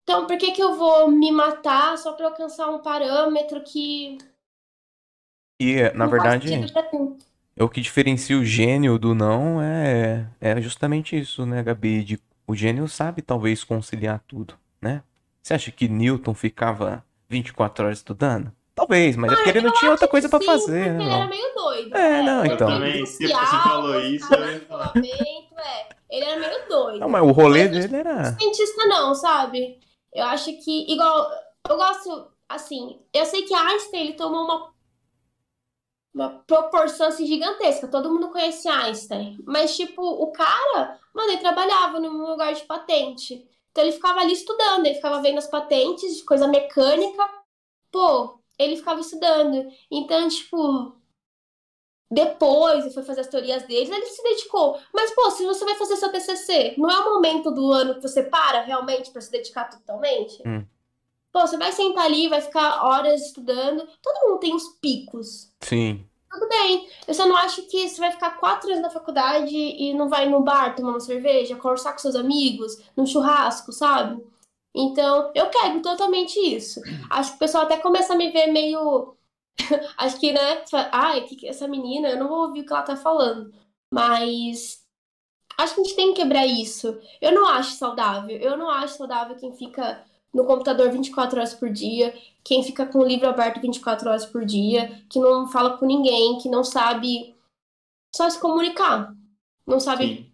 [0.04, 4.18] Então, por que que eu vou me matar só para alcançar um parâmetro que
[5.60, 6.74] E, na não faz verdade,
[7.58, 12.04] é o que diferencia o gênio do não é, é justamente isso, né, Gabi?
[12.04, 15.04] De, o gênio sabe talvez conciliar tudo, né?
[15.48, 18.52] Você acha que Newton ficava 24 horas estudando?
[18.76, 21.06] Talvez, mas é porque ele não tinha outra coisa pra Sim, fazer, porque né?
[21.06, 21.96] ele era meio doido.
[21.98, 22.68] É, não, Ele então.
[22.68, 24.92] Também, se você falou isso, eu ia falar.
[24.98, 25.88] é.
[26.10, 27.00] Ele era meio doido.
[27.00, 28.38] Não, mas o rolê Mas- dele era.
[28.38, 29.80] cientista não, sabe?
[30.14, 31.32] Eu acho que, igual,
[31.70, 34.74] eu gosto, assim, eu sei que Einstein, ele tomou uma,
[36.14, 42.02] uma proporção, assim, gigantesca, todo mundo conhece Einstein, mas, tipo, o cara, mano, ele trabalhava
[42.02, 46.48] num lugar de patente, então ele ficava ali estudando, ele ficava vendo as patentes, coisa
[46.48, 47.24] mecânica,
[47.92, 50.96] pô, ele ficava estudando, então, tipo...
[52.10, 54.80] Depois ele foi fazer as teorias deles, ele se dedicou.
[54.94, 58.02] Mas, pô, se você vai fazer seu TCC, não é o momento do ano que
[58.02, 60.42] você para realmente pra se dedicar totalmente?
[60.48, 60.66] Hum.
[61.34, 63.86] Pô, você vai sentar ali, vai ficar horas estudando.
[64.02, 65.52] Todo mundo tem os picos.
[65.62, 66.08] Sim.
[66.30, 66.90] Tudo bem.
[67.08, 70.28] Eu só não acho que você vai ficar quatro anos na faculdade e não vai
[70.28, 74.22] no bar tomar uma cerveja, conversar com seus amigos, num churrasco, sabe?
[74.76, 76.82] Então, eu quero totalmente isso.
[77.10, 79.16] Acho que o pessoal até começa a me ver meio.
[79.98, 80.64] Acho que, né?
[80.92, 83.52] Ai, que que essa menina, eu não vou ouvir o que ela tá falando.
[83.92, 84.86] Mas.
[85.58, 87.00] Acho que a gente tem que quebrar isso.
[87.20, 88.38] Eu não acho saudável.
[88.38, 90.06] Eu não acho saudável quem fica
[90.38, 94.46] no computador 24 horas por dia, quem fica com o livro aberto 24 horas por
[94.46, 97.36] dia, que não fala com ninguém, que não sabe
[98.16, 99.14] só se comunicar.
[99.66, 100.06] Não sabe.
[100.06, 100.32] Sim.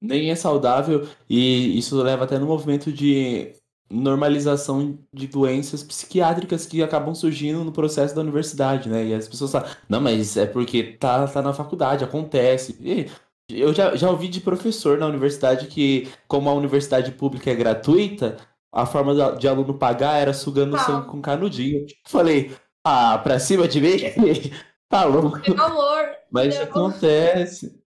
[0.00, 3.52] Nem é saudável e isso leva até no movimento de
[3.90, 9.04] normalização de doenças psiquiátricas que acabam surgindo no processo da universidade, né?
[9.04, 12.76] E as pessoas falam, não, mas é porque tá, tá na faculdade, acontece.
[12.80, 13.10] E
[13.48, 18.36] eu já, já ouvi de professor na universidade que, como a universidade pública é gratuita,
[18.72, 21.84] a forma de aluno pagar era sugando sangue com canudinho.
[22.06, 22.52] Falei,
[22.84, 23.96] ah, pra cima de mim?
[24.88, 25.38] Tá louco.
[25.58, 26.10] Amor.
[26.30, 26.86] Mas isso entendeu?
[26.86, 27.82] acontece.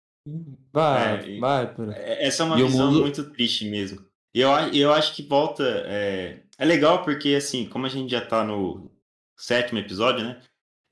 [0.73, 1.95] Vai, É, vai, por aí.
[1.95, 4.03] É- Essa é uma E visão mundo- muito triste mesmo.
[4.33, 5.63] Eu, eu acho que volta.
[5.85, 8.89] É, é legal porque, assim, como a gente já tá no
[9.37, 10.41] sétimo episódio, né?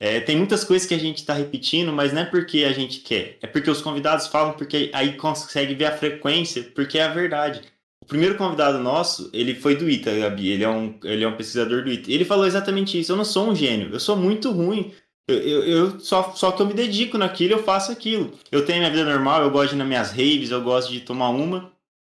[0.00, 3.00] é, tem muitas coisas que a gente tá repetindo, mas não é porque a gente
[3.00, 3.36] quer.
[3.42, 7.60] É porque os convidados falam, porque aí consegue ver a frequência, porque é a verdade.
[8.04, 10.50] O primeiro convidado nosso, ele foi do ITA, Gabi.
[10.50, 12.12] Ele é um, ele é um pesquisador do ITA.
[12.12, 13.10] Ele falou exatamente isso.
[13.10, 14.92] Eu não sou um gênio, eu sou muito ruim.
[15.26, 18.38] Eu, eu, eu só, só que eu me dedico naquilo, eu faço aquilo.
[18.52, 21.00] Eu tenho minha vida normal, eu gosto de ir nas minhas raves, eu gosto de
[21.00, 21.72] tomar uma.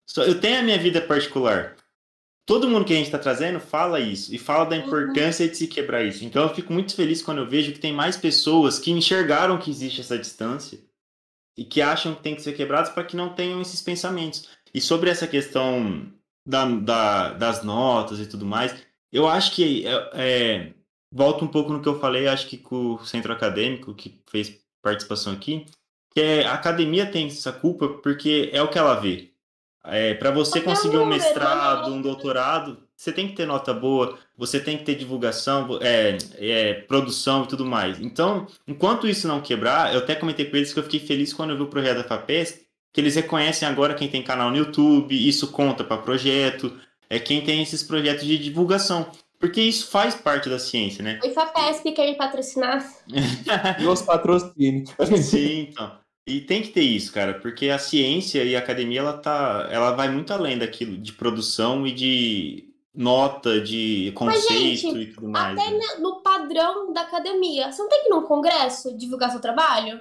[0.07, 1.75] Só, eu tenho a minha vida particular.
[2.45, 5.67] Todo mundo que a gente está trazendo fala isso e fala da importância de se
[5.67, 6.23] quebrar isso.
[6.23, 9.71] Então eu fico muito feliz quando eu vejo que tem mais pessoas que enxergaram que
[9.71, 10.79] existe essa distância
[11.59, 14.49] e que acham que tem que ser quebrados para que não tenham esses pensamentos.
[14.75, 16.07] E sobre essa questão
[16.47, 18.75] da, da- das notas e tudo mais,
[19.13, 20.73] eu acho que é, é,
[21.13, 24.59] volta um pouco no que eu falei, acho que com o centro acadêmico que fez
[24.83, 25.67] participação aqui,
[26.15, 29.31] que é, a academia tem essa culpa porque é o que ela vê.
[29.85, 31.97] É, para você é conseguir um número, mestrado, né?
[31.97, 36.75] um doutorado, você tem que ter nota boa, você tem que ter divulgação, é, é,
[36.75, 37.99] produção e tudo mais.
[38.01, 41.51] Então, enquanto isso não quebrar, eu até comentei com eles que eu fiquei feliz quando
[41.51, 45.29] eu vi o projeto da FAPESP, que eles reconhecem agora quem tem canal no YouTube,
[45.29, 49.11] isso conta para projeto, é quem tem esses projetos de divulgação.
[49.39, 51.21] Porque isso faz parte da ciência, né?
[51.23, 52.85] O IFAPESP quer me patrocinar.
[53.81, 54.91] Nos patrocínios.
[55.23, 55.97] Sim, então.
[56.27, 59.93] E tem que ter isso, cara, porque a ciência e a academia ela tá, ela
[59.93, 65.29] vai muito além daquilo de produção e de nota, de Mas, conceito gente, e tudo
[65.29, 65.57] mais.
[65.57, 65.87] Até né?
[66.01, 67.71] no padrão da academia.
[67.71, 70.01] Você não tem que ir num congresso divulgar seu trabalho?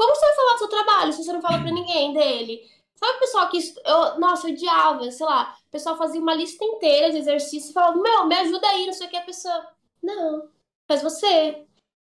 [0.00, 2.66] Como você vai falar do seu trabalho se você não fala pra ninguém dele?
[2.94, 3.58] Sabe o pessoal que.
[3.84, 5.54] Eu, nossa, eu odiava, sei lá.
[5.68, 8.94] O pessoal fazia uma lista inteira de exercícios e falava: Meu, me ajuda aí, não
[8.94, 9.16] sei o que.
[9.18, 9.66] A pessoa.
[10.02, 10.48] Não,
[10.88, 11.66] faz você.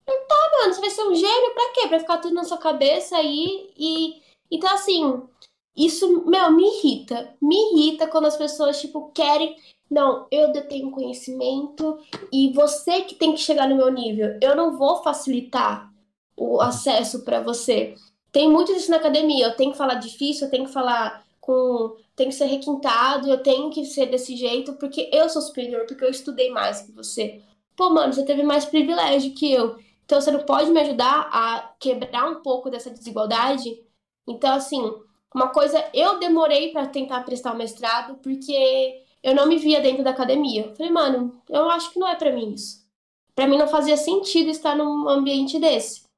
[0.03, 1.87] Então, tá, mano, você vai ser um gênio pra quê?
[1.87, 4.21] Pra ficar tudo na sua cabeça aí e.
[4.51, 5.23] Então, assim.
[5.75, 7.35] Isso, meu, me irrita.
[7.41, 9.57] Me irrita quando as pessoas, tipo, querem.
[9.89, 11.97] Não, eu detenho conhecimento
[12.31, 14.37] e você que tem que chegar no meu nível.
[14.39, 15.90] Eu não vou facilitar
[16.41, 17.95] o acesso pra você.
[18.31, 19.45] Tem muito disso na academia.
[19.45, 23.41] Eu tenho que falar difícil, eu tenho que falar com tem que ser requintado, eu
[23.41, 27.41] tenho que ser desse jeito, porque eu sou superior, porque eu estudei mais que você.
[27.75, 29.77] Pô, mano, você teve mais privilégio que eu.
[30.05, 33.81] Então você não pode me ajudar a quebrar um pouco dessa desigualdade?
[34.27, 34.93] Então, assim,
[35.33, 40.03] uma coisa, eu demorei para tentar prestar o mestrado porque eu não me via dentro
[40.03, 40.65] da academia.
[40.65, 42.81] Eu falei, mano, eu acho que não é para mim isso.
[43.33, 46.10] Para mim não fazia sentido estar num ambiente desse.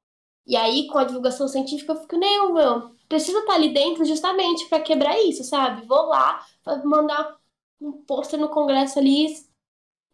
[0.46, 4.66] E aí, com a divulgação científica, eu fico, não, meu, preciso estar ali dentro justamente
[4.68, 5.86] para quebrar isso, sabe?
[5.86, 6.44] Vou lá,
[6.84, 7.36] mandar
[7.80, 9.26] um pôster no congresso ali,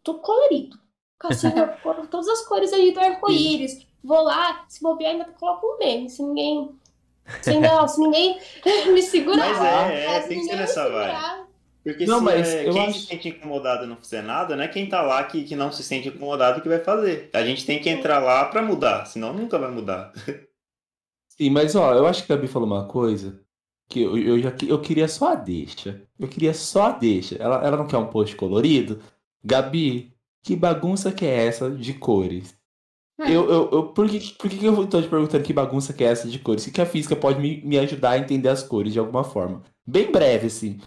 [0.03, 0.79] tudo colorido.
[1.23, 1.49] Assim,
[2.09, 3.85] todas as cores ali do arco-íris.
[4.03, 6.75] Vou lá, se bobear, ainda coloco um meme, se ninguém.
[7.41, 8.39] Se, não, se ninguém
[8.91, 9.53] me segurar.
[9.53, 11.40] Mas é, é, tem que ser nessa vibe.
[11.83, 12.99] Porque não, se mas é, quem acho...
[12.99, 15.83] se sente incomodado não fizer nada, não é quem tá lá que, que não se
[15.83, 17.29] sente incomodado que vai fazer.
[17.33, 20.13] A gente tem que entrar lá para mudar, senão nunca vai mudar.
[21.29, 23.41] Sim, mas ó, eu acho que a Gabi falou uma coisa
[23.89, 26.01] que eu, eu, já, eu queria só a deixa.
[26.19, 27.35] Eu queria só a deixa.
[27.35, 29.01] Ela, ela não quer um post colorido?
[29.43, 30.13] Gabi,
[30.43, 32.55] que bagunça que é essa de cores?
[33.19, 33.25] Hum.
[33.25, 36.07] Eu, eu, eu, por que, por que eu tô te perguntando que bagunça que é
[36.07, 36.65] essa de cores?
[36.65, 39.61] O que a física pode me, me ajudar a entender as cores de alguma forma?
[39.85, 40.79] Bem breve, assim.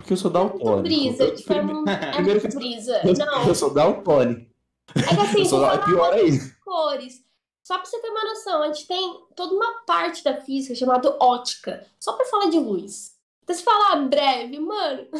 [0.00, 0.82] Porque eu sou daltônico.
[0.82, 3.00] Brisa, primeiro, é primeiro que brisa.
[3.04, 3.48] Eu, não.
[3.48, 4.50] eu sou daltônico.
[4.96, 5.76] É que assim, sou da...
[5.78, 6.38] pior aí.
[6.64, 7.22] Cores.
[7.62, 11.14] Só pra você ter uma noção, a gente tem toda uma parte da física chamada
[11.20, 13.14] ótica, só pra falar de luz.
[13.42, 15.06] Então, se falar breve, mano,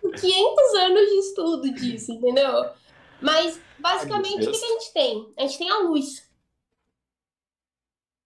[0.00, 2.70] 500 anos de estudo disso, entendeu?
[3.20, 5.32] Mas, basicamente, o que, que a gente tem?
[5.36, 6.30] A gente tem a luz.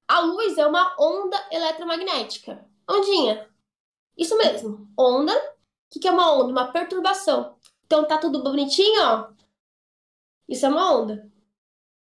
[0.06, 2.64] A luz é uma onda eletromagnética.
[2.88, 3.48] Ondinha.
[4.16, 5.32] Isso mesmo, onda.
[5.34, 6.50] O que, é uma onda?
[6.50, 7.56] Uma perturbação.
[7.84, 9.30] Então tá tudo bonitinho, ó.
[10.48, 11.30] Isso é uma onda.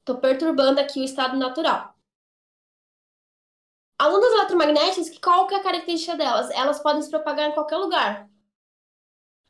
[0.05, 1.95] Tô perturbando aqui o estado natural.
[3.99, 6.51] As ondas eletromagnéticas, qual que é a característica delas?
[6.51, 8.31] Elas podem se propagar em qualquer lugar.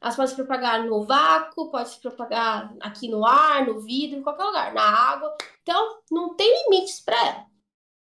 [0.01, 4.23] Elas podem se propagar no vácuo, pode se propagar aqui no ar, no vidro, em
[4.23, 5.37] qualquer lugar, na água.
[5.63, 7.48] Então, não tem limites para ela.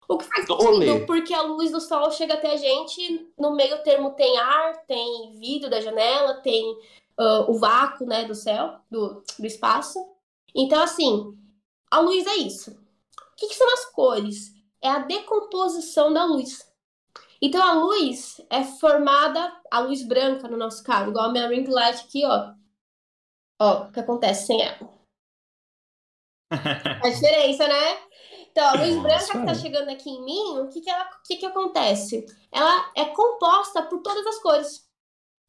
[0.08, 3.84] O que faz sentido, porque a luz do sol chega até a gente, no meio
[3.84, 6.64] termo tem ar, tem vidro da janela, tem
[7.20, 10.00] uh, o vácuo, né, do céu, do, do espaço.
[10.56, 11.38] Então, assim,
[11.92, 12.72] a luz é isso.
[12.72, 14.56] O que, que são as cores?
[14.82, 16.66] É a decomposição da luz.
[17.42, 21.68] Então, a luz é formada, a luz branca, no nosso caso, igual a minha ring
[21.68, 22.54] light aqui, ó.
[23.60, 24.90] Ó, o que acontece sem ela.
[27.04, 28.07] a diferença, né?
[28.58, 31.08] Então, a luz Nossa, branca que está chegando aqui em mim, o que que, ela,
[31.24, 32.26] que que acontece?
[32.52, 34.90] Ela é composta por todas as cores.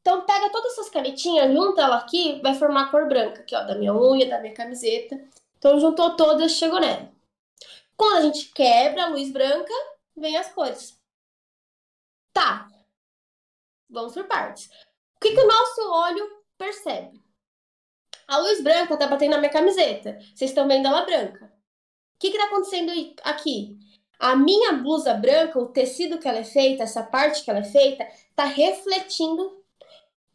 [0.03, 3.63] Então, pega todas essas canetinhas, junta ela aqui, vai formar a cor branca, aqui, ó,
[3.63, 5.19] da minha unha, da minha camiseta.
[5.57, 7.11] Então, juntou todas, chegou nela.
[7.97, 9.73] Quando a gente quebra a luz branca,
[10.15, 11.01] vem as cores.
[12.31, 12.69] Tá.
[13.89, 14.67] Vamos por partes.
[15.17, 17.23] O que, que o nosso olho percebe?
[18.27, 20.19] A luz branca tá batendo na minha camiseta.
[20.35, 21.58] Vocês estão vendo ela branca.
[22.19, 23.79] O que está acontecendo aqui?
[24.19, 27.65] A minha blusa branca, o tecido que ela é feita, essa parte que ela é
[27.65, 29.63] feita, está refletindo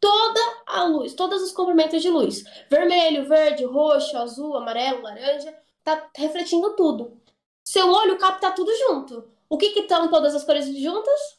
[0.00, 2.42] toda a luz, todos os comprimentos de luz.
[2.70, 7.20] Vermelho, verde, roxo, azul, amarelo, laranja, está refletindo tudo.
[7.62, 9.30] Seu olho capta tudo junto.
[9.46, 11.38] O que estão todas as cores juntas?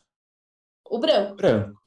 [0.87, 1.35] O branco.
[1.35, 1.81] Branco.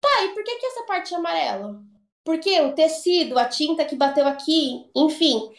[0.00, 1.82] Tá, e por que, que essa parte é amarela?
[2.24, 5.52] Porque o tecido, a tinta que bateu aqui, enfim,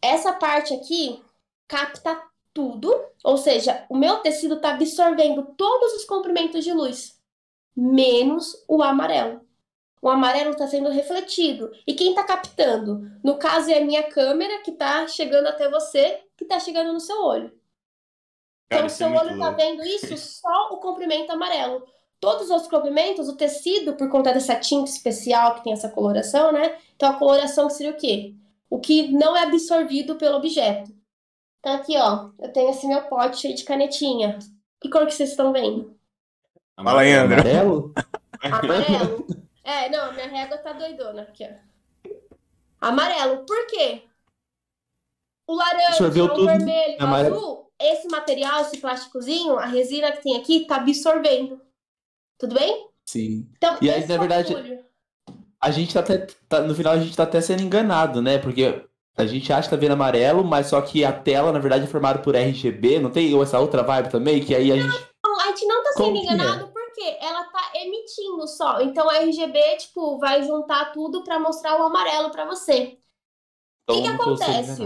[0.00, 1.20] essa parte aqui
[1.68, 2.20] capta
[2.52, 7.20] tudo, ou seja, o meu tecido está absorvendo todos os comprimentos de luz,
[7.76, 9.46] menos o amarelo.
[10.00, 11.70] O amarelo está sendo refletido.
[11.86, 13.10] E quem está captando?
[13.24, 17.00] No caso, é a minha câmera que está chegando até você, que está chegando no
[17.00, 17.52] seu olho.
[18.68, 21.84] Cara, então, o seu é olho está vendo isso só o comprimento amarelo.
[22.20, 26.52] Todos os outros comprimentos, o tecido, por conta dessa tinta especial que tem essa coloração,
[26.52, 26.78] né?
[26.94, 28.34] Então, a coloração seria o quê?
[28.70, 30.95] O que não é absorvido pelo objeto.
[31.66, 34.38] Então aqui, ó, eu tenho esse meu pote cheio de canetinha.
[34.80, 35.98] Que cor que vocês estão vendo?
[36.76, 37.40] Fala aí, André.
[37.40, 37.92] Amarelo?
[38.40, 39.26] Amarelo.
[39.68, 42.08] É, não, minha régua tá doidona aqui, ó.
[42.80, 43.44] Amarelo.
[43.44, 44.04] Por quê?
[45.44, 46.46] O laranja, o tudo.
[46.46, 51.60] vermelho, o azul, esse material, esse plásticozinho, a resina que tem aqui, tá absorvendo.
[52.38, 52.88] Tudo bem?
[53.04, 53.50] Sim.
[53.56, 54.54] Então, e aí, na verdade,
[55.60, 56.28] a gente tá até.
[56.48, 58.38] Tá, no final, a gente tá até sendo enganado, né?
[58.38, 58.86] Porque
[59.16, 61.86] a gente acha que tá vendo amarelo, mas só que a tela, na verdade, é
[61.86, 62.98] formada por RGB.
[62.98, 64.44] Não tem essa outra vibe também?
[64.44, 65.08] Que aí a não, gente.
[65.24, 66.20] Não, a gente não tá sendo é?
[66.20, 66.68] enganado é?
[66.68, 68.80] porque ela tá emitindo só.
[68.82, 72.98] Então a RGB, tipo, vai juntar tudo para mostrar o amarelo para você.
[73.88, 74.82] O que, que acontece?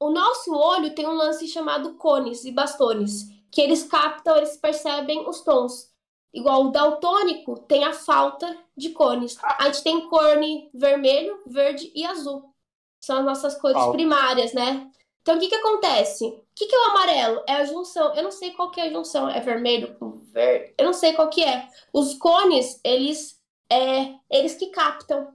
[0.00, 5.28] O nosso olho tem um lance chamado cones e bastones, que eles captam, eles percebem
[5.28, 5.88] os tons.
[6.32, 9.38] igual o daltônico, tem a falta de cones.
[9.42, 12.52] A gente tem cone vermelho, verde e azul.
[13.00, 13.92] São as nossas cores Falta.
[13.92, 14.90] primárias, né?
[15.22, 16.24] Então, o que que acontece?
[16.24, 17.42] O que que é o amarelo?
[17.46, 18.14] É a junção.
[18.14, 19.28] Eu não sei qual que é a junção.
[19.28, 20.74] É vermelho com verde?
[20.78, 21.68] Eu não sei qual que é.
[21.92, 23.38] Os cones, eles
[23.70, 25.28] é eles que captam.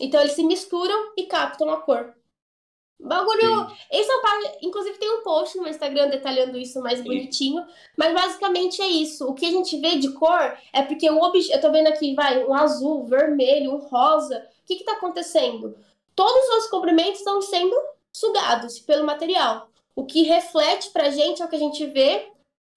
[0.00, 2.14] Então, eles se misturam e captam a cor.
[3.00, 3.68] Bagulho.
[3.92, 4.58] Esse é parte.
[4.62, 7.64] Inclusive, tem um post no meu Instagram detalhando isso mais bonitinho.
[7.96, 9.24] Mas basicamente é isso.
[9.24, 11.56] O que a gente vê de cor é porque o objeto.
[11.56, 14.44] Eu tô vendo aqui, vai, um azul, vermelho, um rosa.
[14.62, 15.76] O que que tá acontecendo?
[16.18, 17.76] Todos os comprimentos estão sendo
[18.12, 19.70] sugados pelo material.
[19.94, 22.32] O que reflete pra gente, é o que a gente vê,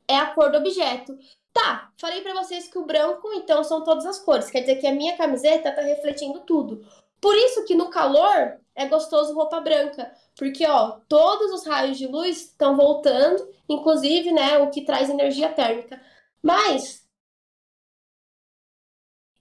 [0.08, 1.18] é a cor do objeto.
[1.52, 4.52] Tá, falei pra vocês que o branco, então, são todas as cores.
[4.52, 6.88] Quer dizer que a minha camiseta tá refletindo tudo.
[7.20, 10.14] Por isso que no calor é gostoso roupa branca.
[10.36, 15.52] Porque, ó, todos os raios de luz estão voltando, inclusive, né, o que traz energia
[15.52, 16.00] térmica.
[16.44, 17.04] Mas.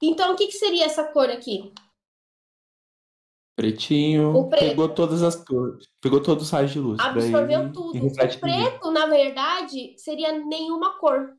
[0.01, 1.71] Então, o que, que seria essa cor aqui?
[3.61, 4.35] Pretinho.
[4.35, 4.69] O preto.
[4.71, 5.87] Pegou todas as cores.
[6.01, 6.99] Pegou todos os raios de luz.
[6.99, 8.07] Absorveu ele tudo.
[8.07, 11.35] O preto, na verdade, seria nenhuma cor.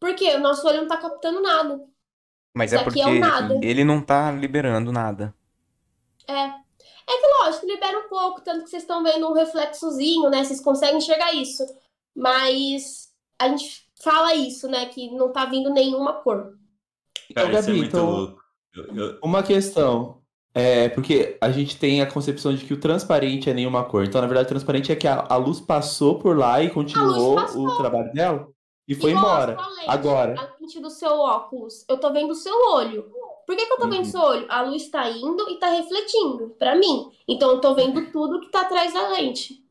[0.00, 0.34] Por quê?
[0.36, 1.78] O nosso olho não tá captando nada.
[2.56, 3.60] Mas é porque é um nada.
[3.62, 5.34] ele não tá liberando nada.
[6.26, 6.34] É.
[6.34, 10.42] É que, lógico, libera um pouco, tanto que vocês estão vendo um reflexozinho, né?
[10.44, 11.62] Vocês conseguem enxergar isso.
[12.16, 14.86] Mas a gente fala isso, né?
[14.86, 16.56] Que não tá vindo nenhuma cor.
[17.30, 18.42] Então, Cara, isso é Gabi, muito então, louco.
[18.74, 20.21] Eu- eu- uma questão.
[20.54, 24.04] É, porque a gente tem a concepção de que o transparente é nenhuma cor.
[24.04, 27.38] Então, na verdade, o transparente é que a, a luz passou por lá e continuou
[27.38, 28.48] o trabalho dela
[28.86, 29.56] e foi Igual embora.
[29.58, 30.34] a lente, Agora.
[30.40, 31.84] A lente do seu óculos.
[31.88, 33.10] Eu tô vendo o seu olho.
[33.46, 34.04] Por que, que eu tô vendo o Uhum.
[34.04, 34.46] seu olho?
[34.50, 37.10] A luz tá indo e tá refletindo pra mim.
[37.26, 39.62] Então eu tô vendo tudo que tá atrás da lente.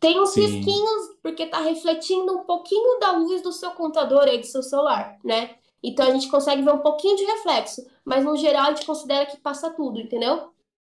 [0.00, 0.40] Tem uns Sim.
[0.40, 5.16] risquinhos, porque tá refletindo um pouquinho da luz do seu computador aí, do seu celular,
[5.24, 5.54] né?
[5.80, 7.86] Então a gente consegue ver um pouquinho de reflexo.
[8.04, 10.50] Mas no geral a gente considera que passa tudo, entendeu?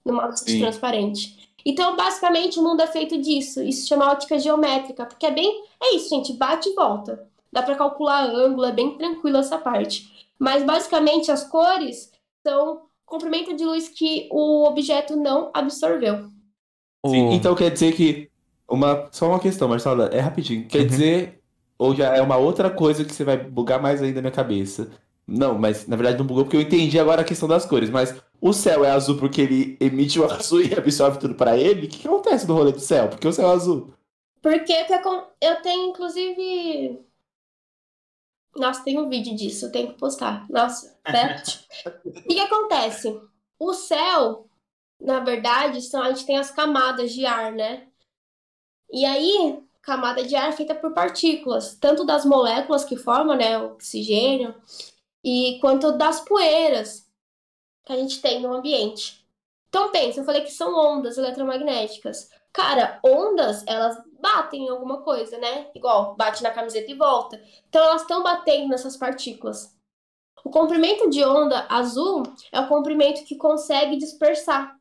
[0.04, 0.60] Numa lente Sim.
[0.60, 1.50] transparente.
[1.66, 3.62] Então, basicamente, o mundo é feito disso.
[3.62, 5.64] Isso se chama ótica geométrica, porque é bem.
[5.82, 7.26] É isso, gente, bate e volta.
[7.50, 10.28] Dá pra calcular ângulo, é bem tranquilo essa parte.
[10.38, 12.12] Mas, basicamente, as cores
[12.46, 16.28] são comprimento de luz que o objeto não absorveu.
[17.06, 18.30] Sim, então quer dizer que.
[18.68, 20.66] Uma, só uma questão, Marcela, é rapidinho.
[20.66, 20.86] Quer Uhum.
[20.86, 21.40] dizer.
[21.78, 24.90] Ou já é uma outra coisa que você vai bugar mais ainda na minha cabeça.
[25.26, 27.90] Não, mas na verdade não bugou porque eu entendi agora a questão das cores.
[27.90, 31.86] Mas o céu é azul porque ele emite o azul e absorve tudo pra ele?
[31.86, 33.08] O que, que acontece no rolê do céu?
[33.08, 33.94] Porque o céu é azul.
[34.42, 34.74] Porque
[35.40, 37.00] eu tenho, inclusive.
[38.54, 40.46] Nossa, tem um vídeo disso, eu tenho que postar.
[40.50, 41.42] Nossa, né?
[42.04, 43.20] O que, que acontece?
[43.58, 44.46] O céu,
[45.00, 47.88] na verdade, são, a gente tem as camadas de ar, né?
[48.92, 53.58] E aí, camada de ar é feita por partículas, tanto das moléculas que formam, né,
[53.58, 54.54] o oxigênio,
[55.24, 57.08] e quanto das poeiras
[57.84, 59.24] que a gente tem no ambiente.
[59.68, 62.28] Então pensa, eu falei que são ondas eletromagnéticas.
[62.52, 65.70] Cara, ondas, elas batem em alguma coisa, né?
[65.74, 67.42] Igual, bate na camiseta e volta.
[67.68, 69.74] Então elas estão batendo nessas partículas.
[70.44, 72.22] O comprimento de onda azul
[72.52, 74.78] é o comprimento que consegue dispersar.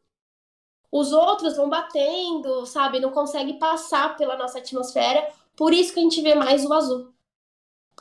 [0.92, 3.00] Os outros vão batendo, sabe?
[3.00, 5.28] Não consegue passar pela nossa atmosfera.
[5.56, 7.13] Por isso que a gente vê mais o azul.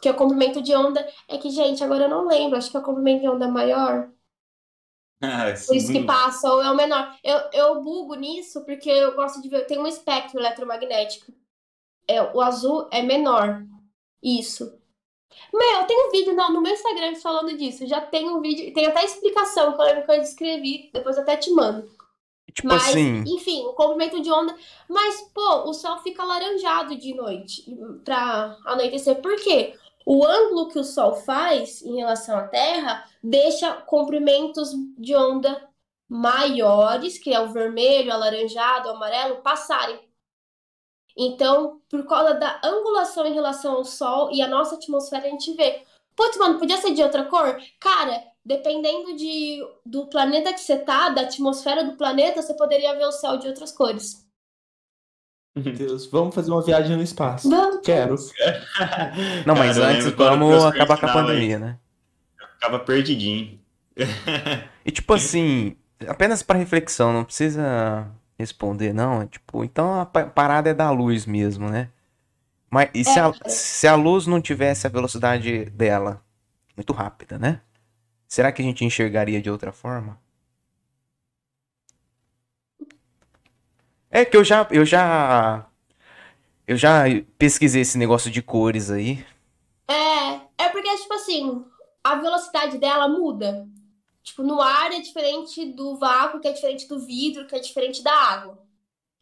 [0.03, 2.59] Porque o comprimento de onda é que, gente, agora eu não lembro.
[2.59, 4.11] Acho que é o comprimento de onda maior.
[5.25, 7.17] Ah, Por isso que passa, ou é o menor.
[7.23, 9.69] Eu, eu bugo nisso porque eu gosto de ver.
[9.69, 11.33] Tem um espectro eletromagnético.
[12.09, 13.65] É, o azul é menor.
[14.21, 14.77] Isso.
[15.55, 17.87] Meu, tem um vídeo no, no meu Instagram falando disso.
[17.87, 18.75] Já tem um vídeo.
[18.75, 20.91] Tem até explicação que eu lembro que eu escrevi.
[20.93, 21.89] Depois até te mando.
[22.53, 24.57] Tipo Mas, assim, enfim, o comprimento de onda.
[24.89, 27.65] Mas, pô, o sol fica alaranjado de noite
[28.05, 29.23] pra anoitecer.
[29.23, 29.79] Por quê?
[30.05, 35.69] O ângulo que o sol faz em relação à Terra deixa comprimentos de onda
[36.09, 39.99] maiores, que é o vermelho, alaranjado, amarelo, passarem.
[41.17, 45.53] Então, por causa da angulação em relação ao Sol e a nossa atmosfera, a gente
[45.55, 45.85] vê.
[46.17, 47.61] Putz, mano, podia ser de outra cor?
[47.81, 53.07] Cara, dependendo de, do planeta que você tá, da atmosfera do planeta, você poderia ver
[53.07, 54.27] o céu de outras cores.
[55.55, 57.49] Meu Deus, vamos fazer uma viagem no espaço.
[57.51, 57.81] Vamos.
[57.85, 58.15] Quero.
[59.47, 61.79] não, mas Cara, eu antes vamos acabar com a pandemia, né?
[62.55, 63.61] Ficava perdidinho.
[64.85, 65.77] E tipo assim,
[66.07, 69.27] apenas para reflexão, não precisa responder, não.
[69.27, 71.89] Tipo, então a pa- parada é da luz mesmo, né?
[72.71, 76.23] Mas e se a, se a luz não tivesse a velocidade dela
[76.75, 77.61] muito rápida, né?
[78.27, 80.19] Será que a gente enxergaria de outra forma?
[84.15, 85.67] É que eu já, eu já,
[86.69, 87.05] eu já
[87.39, 89.25] pesquisei esse negócio de cores aí.
[89.89, 91.65] É, é porque, tipo assim,
[92.05, 93.67] a velocidade dela muda.
[94.23, 98.03] Tipo, no ar é diferente do vácuo, que é diferente do vidro, que é diferente
[98.05, 98.59] da água.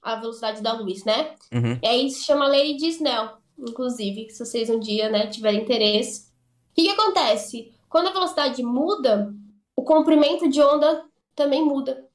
[0.03, 1.37] A velocidade da luz, né?
[1.53, 1.79] Uhum.
[1.81, 6.33] E aí se chama lei de Snell, inclusive, se vocês um dia, né, tiverem interesse.
[6.73, 7.73] O que, que acontece?
[7.89, 9.33] Quando a velocidade muda,
[9.77, 11.05] o comprimento de onda
[11.37, 12.10] também muda.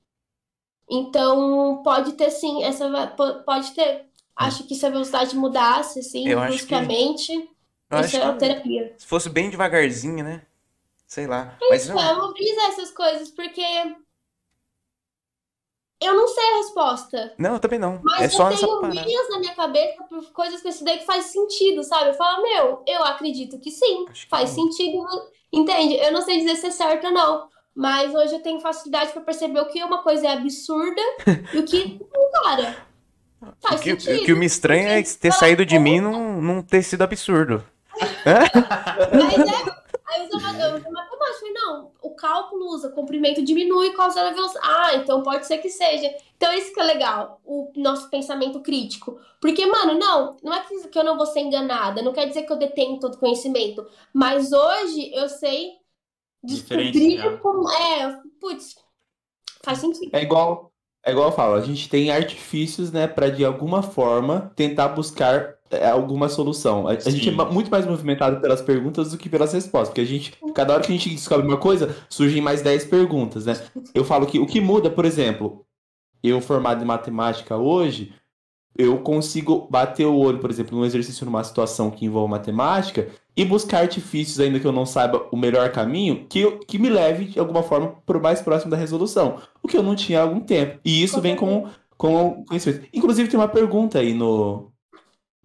[0.90, 2.88] Então, pode ter sim, essa
[3.46, 4.06] pode ter.
[4.36, 7.32] Acho que se a velocidade mudasse, assim, Eu que- bruscamente,
[7.90, 8.96] Eu isso é que alterapia.
[8.98, 10.42] se fosse bem devagarzinho, né?
[11.08, 11.58] Sei lá.
[11.70, 12.00] Mas não.
[12.02, 13.62] Eu vou brisar essas coisas, porque
[16.02, 17.34] eu não sei a resposta.
[17.40, 18.02] Não, eu também não.
[18.04, 21.06] Mas É só eu tenho linhas na minha cabeça por coisas que eu estudei que
[21.06, 22.10] faz sentido, sabe?
[22.10, 25.06] Eu falo, meu, eu acredito que sim, que faz sentido.
[25.52, 25.96] Entende?
[25.96, 27.50] Eu não sei dizer se é certo ou não.
[27.76, 31.02] Mas hoje eu tenho facilidade para perceber o que uma coisa é absurda
[31.54, 32.78] e o que, não, cara,
[33.62, 34.22] faz O que, sentido.
[34.22, 37.64] o que me estranha é ter saído de mim não, não ter sido absurdo.
[38.26, 39.76] Mas é.
[40.08, 41.16] Aí eu uso ma- eu matemática.
[41.40, 44.66] Falei, não, o cálculo usa, comprimento diminui por causa da velocidade.
[44.70, 46.10] Ah, então pode ser que seja.
[46.38, 49.20] Então isso que é legal, o nosso pensamento crítico.
[49.42, 52.44] Porque, mano, não, não é que que eu não vou ser enganada, não quer dizer
[52.44, 53.86] que eu detenho todo conhecimento.
[54.14, 55.74] Mas hoje eu sei
[56.46, 57.38] descobrir Diferenciar.
[57.40, 57.70] como.
[57.70, 58.76] É, putz,
[59.64, 60.10] faz sentido.
[60.14, 60.72] É igual,
[61.06, 65.56] é igual eu falo, a gente tem artifícios, né, para de alguma forma tentar buscar
[65.72, 66.88] é, alguma solução.
[66.88, 70.06] A, a gente é muito mais movimentado pelas perguntas do que pelas respostas, porque a
[70.06, 73.54] gente, cada hora que a gente descobre uma coisa, surgem mais 10 perguntas, né?
[73.94, 75.66] Eu falo que o que muda, por exemplo,
[76.24, 78.14] eu formado em matemática hoje,
[78.78, 83.08] eu consigo bater o olho, por exemplo, num exercício numa situação que envolve matemática
[83.38, 86.90] e buscar artifícios, ainda que eu não saiba o melhor caminho, que, eu- que me
[86.90, 89.38] leve de alguma forma para o mais próximo da resolução.
[89.64, 90.80] O que eu não tinha há algum tempo.
[90.86, 91.68] E isso vem com,
[91.98, 92.88] com conhecimento.
[92.94, 94.72] Inclusive, tem uma pergunta aí no,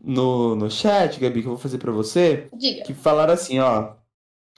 [0.03, 2.83] no, no chat, Gabi, que eu vou fazer para você, Diga.
[2.85, 3.93] que falaram assim, ó.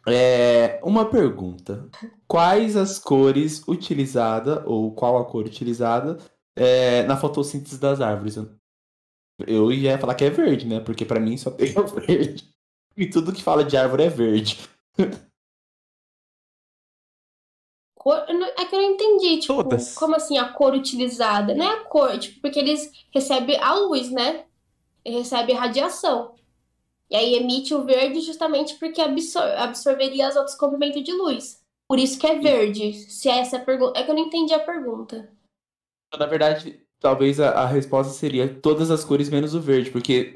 [0.08, 1.88] É, uma pergunta.
[2.26, 6.18] Quais as cores utilizadas, ou qual a cor utilizada
[6.56, 8.36] é, na fotossíntese das árvores?
[8.36, 8.50] Eu-
[9.46, 10.80] Eu ia falar que é verde, né?
[10.80, 12.48] Porque pra mim só tem o verde.
[12.96, 14.58] E tudo que fala de árvore é verde.
[17.94, 19.94] Cor, é que eu não entendi, tipo, Todas.
[19.94, 21.54] como assim a cor utilizada?
[21.54, 24.44] Não é a cor, tipo, porque eles recebem a luz, né?
[25.04, 26.34] Eles recebem radiação.
[27.08, 31.62] E aí emite o verde justamente porque absor absorveria os outros comprimentos de luz.
[31.86, 32.94] Por isso que é verde.
[32.94, 34.00] Se é essa a pergunta.
[34.00, 35.30] É que eu não entendi a pergunta.
[36.18, 40.32] Na verdade, talvez a, a resposta seria todas as cores menos o verde, porque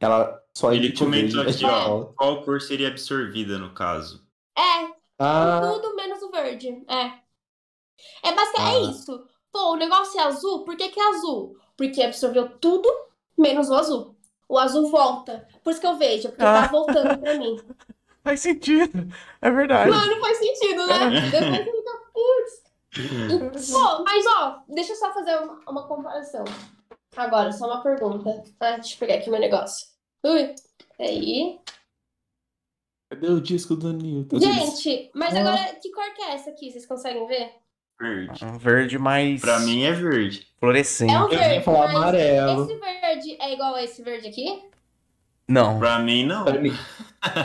[0.00, 1.64] ela só Ele comentou verde.
[1.66, 4.24] aqui, ó, qual cor seria absorvida no caso?
[4.56, 6.68] É, Ah, tudo menos o verde.
[6.88, 7.12] É.
[8.28, 8.78] É basicamente Ah.
[8.78, 9.26] é isso.
[9.52, 11.56] Pô, o negócio é azul, por que que é azul?
[11.76, 12.88] Porque absorveu tudo
[13.38, 14.14] menos o azul.
[14.48, 15.46] O azul volta.
[15.62, 16.62] Por isso que eu vejo, porque Ah.
[16.62, 17.56] tá voltando pra mim.
[18.24, 19.06] Faz sentido.
[19.42, 19.90] É verdade.
[19.90, 21.10] Mano, faz sentido, né?
[21.10, 22.63] Depois fica, putz.
[22.94, 26.44] Pô, mas ó, deixa eu só fazer uma, uma comparação.
[27.16, 28.42] Agora, só uma pergunta.
[28.60, 29.86] Ah, deixa eu pegar aqui meu negócio.
[30.24, 30.54] Ui,
[31.00, 31.58] aí.
[33.10, 34.40] cadê o disco do Newton?
[34.40, 35.40] Gente, mas Ah.
[35.40, 36.70] agora, que cor que é essa aqui?
[36.70, 37.50] Vocês conseguem ver?
[38.00, 38.44] Verde.
[38.44, 40.48] Um verde mais Pra mim é verde.
[40.58, 41.12] fluorescente.
[41.14, 42.64] É um Eu ia verde, falar mas amarelo.
[42.64, 44.62] esse verde é igual a esse verde aqui?
[45.46, 45.78] Não.
[45.78, 46.44] Pra mim, não.
[46.44, 46.72] Pra mim,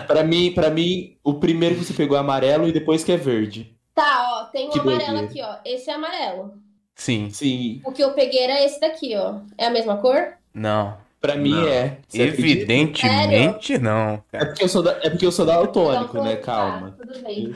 [0.07, 3.17] pra mim, pra mim, o primeiro que você pegou é amarelo e depois que é
[3.17, 3.77] verde.
[3.99, 5.25] Tá, ó, tem um Que amarelo doideira.
[5.27, 5.57] aqui, ó.
[5.65, 6.53] Esse é amarelo.
[6.95, 7.29] Sim.
[7.29, 9.39] Sim, O que eu peguei era esse daqui, ó.
[9.57, 10.35] É a mesma cor?
[10.53, 10.97] Não.
[11.19, 11.67] pra mim Não.
[11.67, 11.97] é.
[12.07, 12.21] Você?
[12.21, 14.45] Evidentemente não, É cara.
[14.47, 16.35] porque eu sou, da, é porque eu sou daltônico, Então, né?
[16.37, 16.91] tá, Calma.
[16.97, 17.53] tudo bem.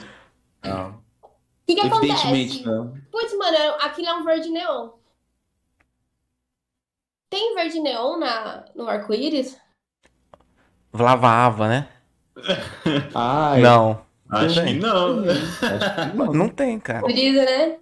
[0.64, 0.90] Não.
[0.90, 2.66] O que que Evidentemente acontece?
[2.66, 2.94] não.
[3.10, 4.90] Putz, mano, aquilo é um verde neon.
[7.30, 9.58] Tem verde neon na, no arco-íris?
[10.94, 11.88] Lavava, né?
[13.16, 14.03] Ai, Não.
[14.34, 15.20] Acho que não.
[15.26, 16.34] acho que não.
[16.34, 17.02] Não tem, cara.
[17.02, 17.78] Brisa, né?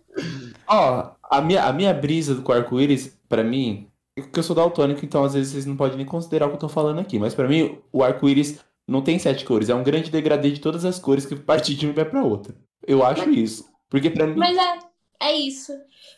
[0.67, 3.87] Ó, a minha, a minha brisa do arco-íris, pra mim,
[4.17, 6.55] é porque eu sou daltônico, então às vezes vocês não podem nem considerar o que
[6.55, 9.83] eu tô falando aqui, mas pra mim, o arco-íris não tem sete cores, é um
[9.83, 12.53] grande degradê de todas as cores que partir de uma vai pra outra.
[12.85, 13.65] Eu acho isso.
[13.89, 14.35] Porque pra mim.
[14.37, 14.79] Mas é,
[15.21, 15.71] é isso.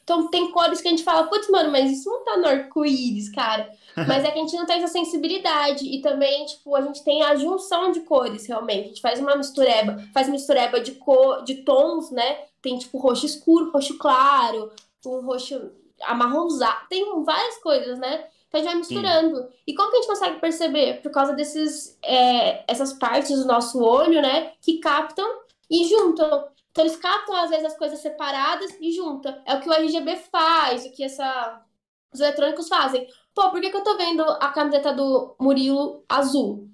[0.03, 3.29] Então tem cores que a gente fala, putz, mano, mas isso não tá no arco-íris,
[3.29, 3.69] cara.
[4.07, 5.85] Mas é que a gente não tem essa sensibilidade.
[5.85, 8.85] E também, tipo, a gente tem a junção de cores, realmente.
[8.85, 12.39] A gente faz uma mistureba, faz mistureba de cor, de tons, né?
[12.59, 14.71] Tem, tipo, roxo escuro, roxo claro,
[15.05, 16.87] um roxo amarronzado.
[16.89, 18.25] Tem várias coisas, né?
[18.47, 19.47] Então a gente vai misturando.
[19.65, 21.01] E como que a gente consegue perceber?
[21.01, 24.53] Por causa desses, é, essas partes do nosso olho, né?
[24.61, 25.27] Que captam
[25.69, 26.47] e juntam.
[26.73, 29.39] Então eles captam, às vezes, as coisas separadas e juntam.
[29.45, 31.63] É o que o RGB faz, o que essa...
[32.11, 33.07] os eletrônicos fazem.
[33.35, 36.67] Pô, por que, que eu tô vendo a camiseta do Murilo azul?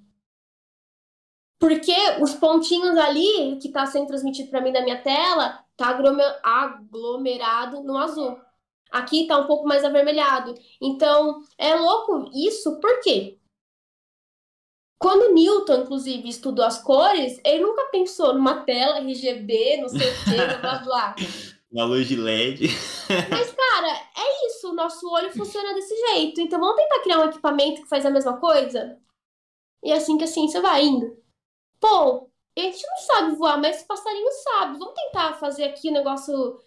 [1.59, 5.89] Porque os pontinhos ali, que tá sendo transmitido para mim da minha tela, tá
[6.43, 8.39] aglomerado no azul.
[8.91, 10.55] Aqui tá um pouco mais avermelhado.
[10.81, 13.38] Então, é louco isso, por quê?
[14.99, 20.23] Quando Newton, inclusive, estudou as cores, ele nunca pensou numa tela RGB, não sei o
[20.25, 21.15] quê, blá blá.
[21.71, 22.67] Uma luz de LED.
[23.29, 23.87] Mas, cara,
[24.17, 24.71] é isso.
[24.71, 26.41] O nosso olho funciona desse jeito.
[26.41, 28.97] Então, vamos tentar criar um equipamento que faz a mesma coisa?
[29.83, 31.15] E é assim que a ciência vai indo.
[31.79, 32.27] Pô,
[32.57, 34.79] a gente não sabe voar, mas o passarinho sabe.
[34.79, 36.59] Vamos tentar fazer aqui um negócio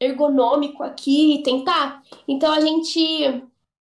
[0.00, 2.02] ergonômico aqui, tentar?
[2.26, 3.44] Então, a gente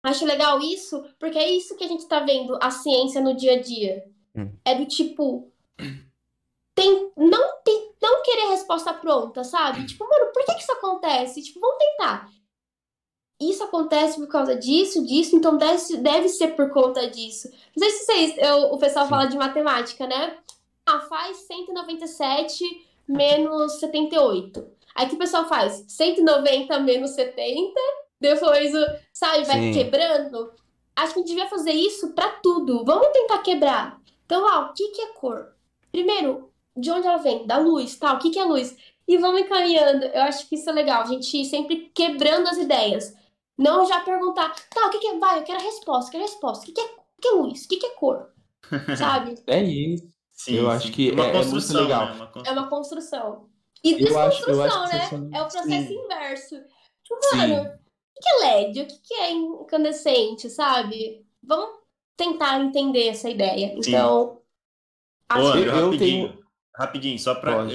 [0.07, 3.54] Acho legal isso, porque é isso que a gente tá vendo, a ciência no dia
[3.54, 4.04] a dia.
[4.36, 4.52] Hum.
[4.64, 5.50] É do tipo.
[6.76, 9.84] Tem, não, tem, não querer resposta pronta, sabe?
[9.84, 11.42] Tipo, mano, por que, que isso acontece?
[11.42, 12.30] Tipo, vamos tentar.
[13.40, 17.50] Isso acontece por causa disso, disso, então deve, deve ser por conta disso.
[17.76, 19.11] Não sei se vocês, eu, o pessoal Sim.
[19.11, 20.38] fala de matemática, né?
[20.86, 22.64] Ah, faz 197
[23.09, 24.66] menos 78.
[24.94, 27.72] Aí que o pessoal faz 190 menos 70
[28.21, 28.73] depois,
[29.12, 29.73] sabe, vai Sim.
[29.73, 30.53] quebrando.
[30.95, 32.85] Acho que a gente devia fazer isso para tudo.
[32.85, 34.01] Vamos tentar quebrar.
[34.25, 35.55] Então, ó, o que, que é cor?
[35.93, 37.47] Primeiro, de onde ela vem?
[37.47, 38.14] Da luz, tá?
[38.14, 38.77] O que, que é luz?
[39.07, 40.05] E vamos encaminhando.
[40.07, 41.03] Eu acho que isso é legal.
[41.03, 43.14] A gente sempre quebrando as ideias.
[43.57, 45.19] Não já perguntar, tá, o que, que é?
[45.19, 46.62] Vai, eu quero a resposta, eu quero a resposta.
[46.62, 47.64] O que, que, é, o que é luz?
[47.64, 48.31] O que, que é cor?
[48.99, 49.35] Sabe?
[49.47, 50.07] É isso.
[50.33, 50.77] Sim, eu sim.
[50.77, 52.07] acho que é, uma é, construção, é muito legal.
[52.07, 52.14] Né?
[52.14, 52.47] Uma construção.
[52.47, 53.49] É uma construção.
[53.85, 55.39] E desconstrução, né?
[55.39, 55.95] É o processo sim.
[55.95, 56.57] inverso.
[57.05, 57.79] Tipo, mano,
[58.21, 58.81] que é LED?
[58.81, 61.25] O que é incandescente, sabe?
[61.43, 61.81] Vamos
[62.17, 63.75] tentar entender essa ideia.
[63.77, 64.41] Então.
[65.29, 66.29] Acho Ô, André, rapidinho.
[66.29, 66.47] Tenho...
[66.75, 67.67] Rapidinho, só para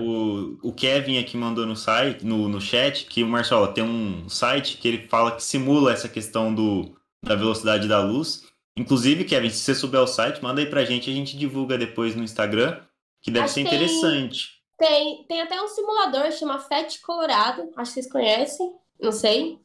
[0.00, 4.28] o, o Kevin aqui mandou no site, no, no chat, que o Marcelo tem um
[4.28, 8.46] site que ele fala que simula essa questão do, da velocidade da luz.
[8.76, 12.14] Inclusive, Kevin, se você souber o site, manda aí pra gente, a gente divulga depois
[12.14, 12.80] no Instagram,
[13.20, 14.62] que deve acho ser interessante.
[14.78, 19.58] Tem, tem, tem até um simulador, chama FET Colorado, acho que vocês conhecem, não sei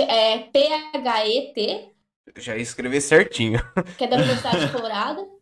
[0.00, 1.92] é P-H-E-T.
[2.36, 3.60] Já ia escrever certinho.
[3.98, 5.34] Que é da Universidade de Colorado.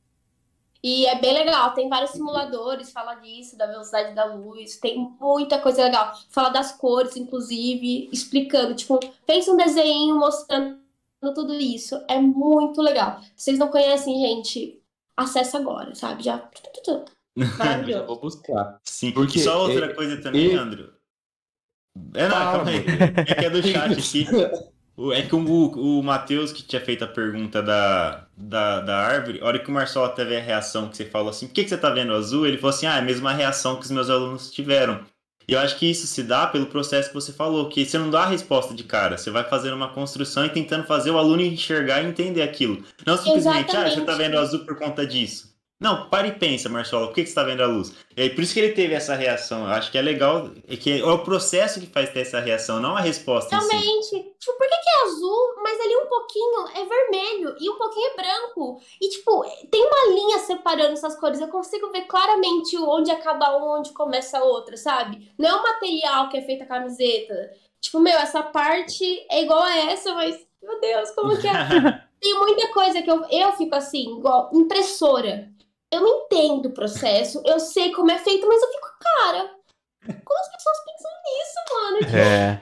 [0.84, 5.60] E é bem legal, tem vários simuladores, fala disso, da velocidade da luz, tem muita
[5.60, 6.12] coisa legal.
[6.28, 10.80] Fala das cores, inclusive, explicando, tipo, fez um desenho mostrando
[11.36, 12.02] tudo isso.
[12.08, 13.20] É muito legal.
[13.36, 14.82] Se vocês não conhecem, gente,
[15.16, 16.24] acessa agora, sabe?
[16.24, 16.50] Já.
[17.86, 18.80] Já vou buscar.
[18.82, 20.54] Sim, porque só outra coisa também, e...
[20.56, 20.92] Andro.
[22.14, 22.84] É, não, calma aí.
[23.28, 24.26] É que é do chat aqui.
[25.14, 29.46] É que o, o Matheus, que tinha feito a pergunta da, da, da árvore, a
[29.46, 31.78] hora que o Marcelo teve a reação que você falou assim, por que, que você
[31.78, 32.46] tá vendo azul?
[32.46, 35.00] Ele falou assim, ah, é a mesma reação que os meus alunos tiveram.
[35.48, 38.10] E eu acho que isso se dá pelo processo que você falou, que você não
[38.10, 41.40] dá a resposta de cara, você vai fazendo uma construção e tentando fazer o aluno
[41.40, 42.84] enxergar e entender aquilo.
[43.06, 43.92] Não simplesmente, Exatamente.
[43.92, 45.51] ah, você tá vendo azul por conta disso.
[45.82, 47.92] Não, para e pensa, Marcelo, por que, que você está vendo a luz?
[48.16, 49.64] É por isso que ele teve essa reação.
[49.64, 52.78] Eu acho que é legal, é que é o processo que faz ter essa reação,
[52.78, 53.56] não a resposta.
[53.56, 54.04] Realmente.
[54.04, 54.32] Si.
[54.38, 58.10] Tipo, por que, que é azul, mas ali um pouquinho é vermelho e um pouquinho
[58.12, 58.80] é branco?
[59.00, 61.40] E, tipo, tem uma linha separando essas cores.
[61.40, 65.32] Eu consigo ver claramente onde acaba um, onde começa a outra, sabe?
[65.36, 67.50] Não é o material que é feita a camiseta.
[67.80, 71.52] Tipo, meu, essa parte é igual a essa, mas, meu Deus, como que é?
[72.22, 75.50] tem muita coisa que eu, eu fico assim, igual impressora
[75.92, 79.50] eu não entendo o processo, eu sei como é feito, mas eu fico, cara,
[80.24, 82.16] como as pessoas pensam nisso, mano?
[82.18, 82.60] É.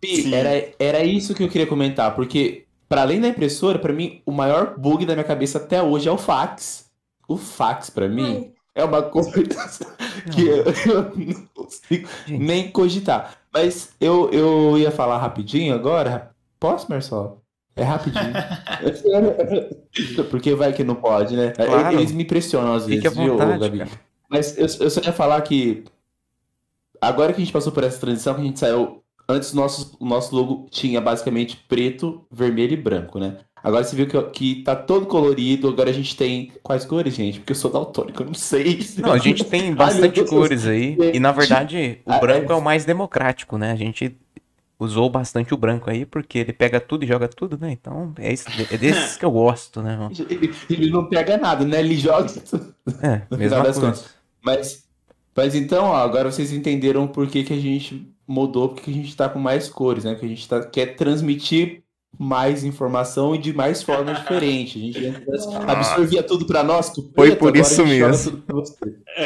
[0.00, 4.22] Pi, era, era isso que eu queria comentar, porque para além da impressora, para mim,
[4.26, 6.90] o maior bug da minha cabeça até hoje é o fax.
[7.28, 8.82] O fax, para mim, Ai.
[8.82, 9.30] é uma coisa
[10.32, 13.36] que eu, eu não consigo nem cogitar.
[13.52, 16.34] Mas eu, eu ia falar rapidinho agora.
[16.58, 17.39] Posso, Marcelo?
[17.80, 18.32] É rapidinho.
[20.30, 21.52] Porque vai que não pode, né?
[21.52, 21.96] Claro.
[21.96, 23.78] Eles me pressionam às vezes, Fique viu, Gabi?
[23.78, 23.90] Cara.
[24.28, 25.84] Mas eu, eu só ia falar que
[27.00, 29.02] agora que a gente passou por essa transição, que a gente saiu.
[29.26, 33.36] Antes o nosso, o nosso logo tinha basicamente preto, vermelho e branco, né?
[33.62, 36.52] Agora você viu que, que tá todo colorido, agora a gente tem.
[36.62, 37.38] Quais cores, gente?
[37.38, 38.80] Porque eu sou daltônico, eu não sei.
[38.98, 40.98] Não, a gente tem bastante Ai, cores aí.
[41.14, 42.54] E na verdade, o branco é...
[42.54, 43.70] é o mais democrático, né?
[43.70, 44.16] A gente
[44.80, 47.70] usou bastante o branco aí, porque ele pega tudo e joga tudo, né?
[47.70, 50.08] Então, é, esse, é desses que eu gosto, né?
[50.30, 51.80] Ele, ele, não pega nada, né?
[51.80, 52.74] Ele joga tudo.
[53.02, 54.04] É, mesma coisa.
[54.42, 54.88] Mas,
[55.36, 59.14] mas então, ó, agora vocês entenderam por que, que a gente mudou, porque a gente
[59.14, 60.12] tá com mais cores, né?
[60.12, 61.82] Porque a gente tá, quer transmitir
[62.18, 64.96] mais informação e de mais formas diferentes.
[64.96, 65.24] A gente
[65.56, 65.72] ah.
[65.72, 66.90] absorvia tudo para nós.
[66.90, 68.42] Preto, Foi por isso mesmo.
[69.16, 69.24] É,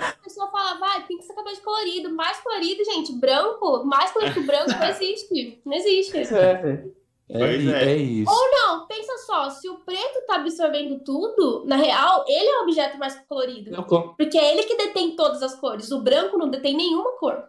[0.00, 2.10] a pessoa fala, vai, pinta essa cabelo de colorido.
[2.14, 5.60] Mais colorido, gente, branco, mais colorido que branco não existe.
[5.64, 6.16] Não existe.
[6.34, 6.84] É.
[7.32, 7.84] É, Pois i- é.
[7.92, 8.32] é isso.
[8.32, 12.98] Não, pensa só, se o preto tá absorvendo tudo, na real, ele é o objeto
[12.98, 13.70] mais colorido.
[14.16, 15.92] Porque é ele que detém todas as cores.
[15.92, 17.44] O branco não detém nenhuma cor.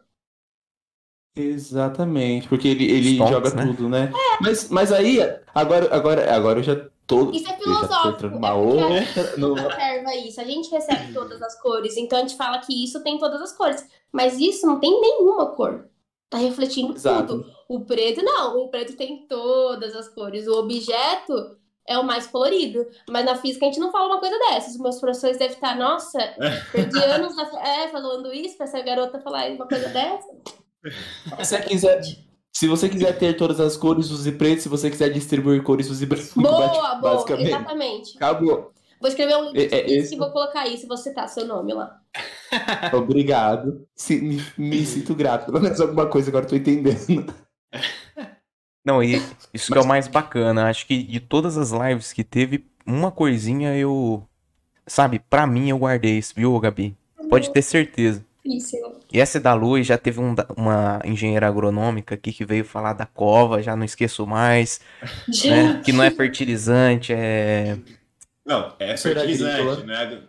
[1.36, 3.66] Exatamente, porque ele, ele Stonks, joga né?
[3.66, 4.12] tudo, né?
[4.42, 5.20] Mas, mas aí,
[5.54, 6.76] agora, agora, agora eu já
[7.08, 7.32] tô.
[7.32, 9.38] Isso é eu já tô filosófico, entrando é outra.
[9.38, 10.42] no- Observa isso.
[10.42, 11.96] A gente recebe todas as cores.
[11.98, 13.86] Então a gente fala que isso tem todas as cores.
[14.12, 15.88] Mas isso não tem nenhuma cor.
[16.30, 17.28] Tá refletindo Exato.
[17.40, 17.52] tudo.
[17.70, 18.58] O preto não.
[18.58, 20.48] O preto tem todas as cores.
[20.48, 21.58] O objeto
[21.88, 22.86] é o mais colorido.
[23.10, 24.76] Mas na física a gente não fala uma coisa dessas.
[24.76, 26.20] Os meus professores devem estar, nossa,
[26.72, 27.44] perdi anos na...
[27.62, 30.28] é, falando isso pra essa garota falar uma coisa dessa.
[30.84, 32.02] Se você quiser,
[32.54, 34.62] se você quiser ter todas as cores, use preto.
[34.62, 36.42] Se você quiser distribuir cores, use branco.
[36.42, 37.48] Boa, boa, Basicamente.
[37.48, 38.18] exatamente.
[38.18, 38.72] Acabou.
[39.00, 41.74] Vou escrever um livro É- é e vou colocar isso e vou citar seu nome
[41.74, 42.00] lá.
[42.94, 43.88] Obrigado.
[43.96, 45.46] Se- me, me sinto grato.
[45.48, 47.34] Pelo menos alguma coisa agora eu tô entendendo.
[48.86, 49.22] Não, e
[49.54, 50.68] isso que é o mais bacana.
[50.68, 54.24] Acho que de todas as lives que teve, uma coisinha eu.
[54.88, 56.98] Sabe, pra mim eu guardei isso, viu, Gabi?
[57.30, 58.26] Pode ter certeza.
[58.44, 58.76] Isso.
[59.14, 63.06] E essa da Luz já teve um uma engenheira agronômica aqui que veio falar da
[63.06, 64.80] cova, já não esqueço mais,
[65.46, 65.82] né?
[65.84, 67.78] Que não é fertilizante, é.
[68.46, 70.22] Não, é fertilizante, né?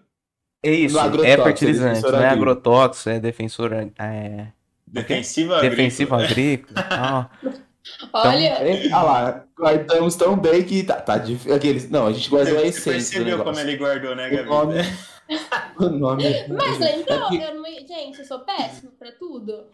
[0.64, 3.72] É isso, é fertilizante, não é agrotóxico, é defensor.
[3.98, 4.46] É...
[4.86, 5.70] Defensiva agrícola.
[5.76, 6.74] Defensivo agrícola.
[6.90, 7.30] Ah,
[8.12, 11.54] Olha, É, ah lá, guardamos tão bem que tá, tá difícil.
[11.54, 13.18] Aqueles, não, a gente guardou a Você essência.
[13.20, 14.48] do percebeu como ele guardou, né, O Gabi?
[14.48, 14.74] nome.
[15.80, 16.24] o nome.
[16.48, 17.61] mas É lembrou, porque- eu não...
[17.92, 19.64] gente, eu sou péssimo pra tudo.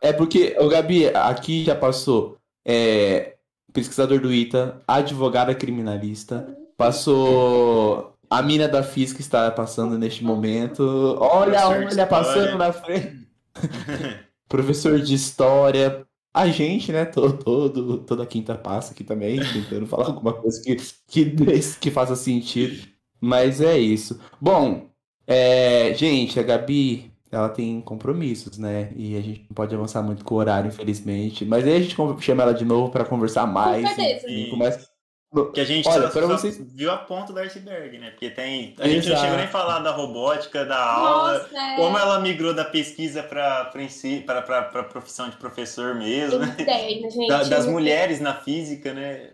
[0.00, 3.34] É porque, o Gabi, aqui já passou é,
[3.72, 11.16] pesquisador do ITA, advogada criminalista, passou a mina da física está passando neste momento.
[11.20, 12.58] Olha, Professor de olha, passando história.
[12.58, 13.28] na frente.
[14.48, 16.06] Professor de história.
[16.32, 17.04] A gente, né?
[17.04, 20.76] Todo, todo, toda quinta passa aqui também, tentando falar alguma coisa que,
[21.06, 21.36] que,
[21.80, 22.88] que faça sentido.
[23.20, 24.20] Mas é isso.
[24.40, 24.88] Bom,
[25.26, 28.92] é, gente, a Gabi, ela tem compromissos, né?
[28.96, 31.44] E a gente não pode avançar muito com o horário, infelizmente.
[31.44, 33.86] Mas aí a gente chama ela de novo para conversar mais.
[33.94, 34.28] certeza.
[34.28, 34.92] e- e começa...
[35.52, 38.10] Que a gente Olha, só, vocês- viu a ponta do iceberg, né?
[38.10, 38.72] Porque tem.
[38.78, 39.20] A gente não Exato.
[39.22, 41.74] chegou nem a falar da robótica, da aula, Nossa, é...
[41.76, 46.56] como ela migrou da pesquisa para a profissão de professor mesmo, Tem né?
[46.60, 47.26] ideia, gente.
[47.26, 49.32] Da- das mulheres na física, né?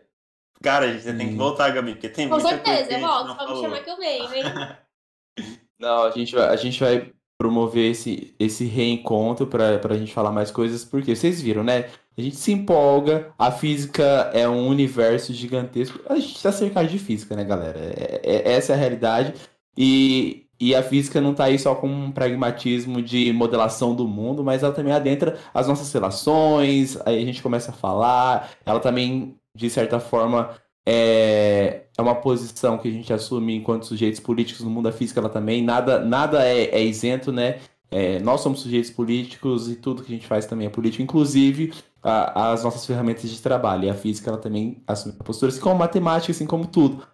[0.62, 3.26] Cara, você tem que voltar, Gabi, porque tem Com certeza, a eu gente volto.
[3.28, 4.42] não Pode me chamar que eu venho, hein?
[5.78, 10.30] Não, a gente vai, a gente vai promover esse, esse reencontro para a gente falar
[10.30, 11.86] mais coisas, porque vocês viram, né?
[12.18, 15.98] A gente se empolga, a física é um universo gigantesco.
[16.06, 17.78] A gente está cercado de física, né, galera?
[17.78, 19.32] É- é- essa é a realidade.
[19.74, 24.44] E, e a física não está aí só com um pragmatismo de modelação do mundo,
[24.44, 29.34] mas ela também adentra as nossas relações, aí a gente começa a falar, ela também,
[29.54, 30.50] de certa forma,
[30.86, 35.20] é, é uma posição que a gente assume enquanto sujeitos políticos no mundo da física,
[35.20, 37.60] ela também, nada, nada é, é isento, né?
[37.90, 41.72] É, nós somos sujeitos políticos e tudo que a gente faz também é político, inclusive
[42.02, 43.84] a- as nossas ferramentas de trabalho.
[43.84, 47.06] E a física, ela também assume posturas, assim como matemática, assim como tudo.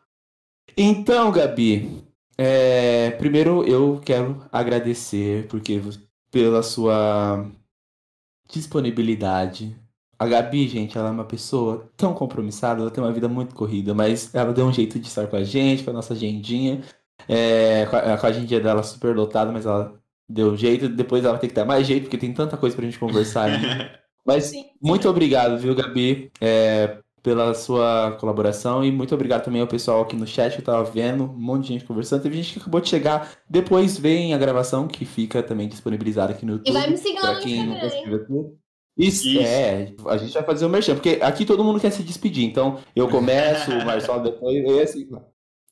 [0.77, 2.05] Então, Gabi,
[2.37, 5.81] é, primeiro eu quero agradecer porque
[6.31, 7.51] pela sua
[8.49, 9.77] disponibilidade.
[10.19, 13.93] A Gabi, gente, ela é uma pessoa tão compromissada, ela tem uma vida muito corrida,
[13.95, 16.83] mas ela deu um jeito de estar com a gente, com a nossa agendinha.
[17.29, 19.99] É, com a, com a agendinha dela super lotada, mas ela
[20.29, 20.89] deu um jeito.
[20.89, 24.01] Depois ela tem que dar mais jeito, porque tem tanta coisa pra gente conversar ainda.
[24.27, 24.64] Mas Sim.
[24.83, 30.17] muito obrigado, viu, Gabi, é, pela sua colaboração e muito obrigado também ao pessoal aqui
[30.17, 32.23] no chat que eu tava vendo, um monte de gente conversando.
[32.23, 36.45] Teve gente que acabou de chegar, depois vem a gravação que fica também disponibilizada aqui
[36.45, 36.73] no E YouTube.
[36.73, 38.51] vai me seguir lá no quem não Instagram,
[38.97, 39.40] Isso, Isso.
[39.40, 42.78] é, a gente vai fazer o merchan, porque aqui todo mundo quer se despedir, então
[42.94, 45.09] eu começo, o Marcelo depois, e assim.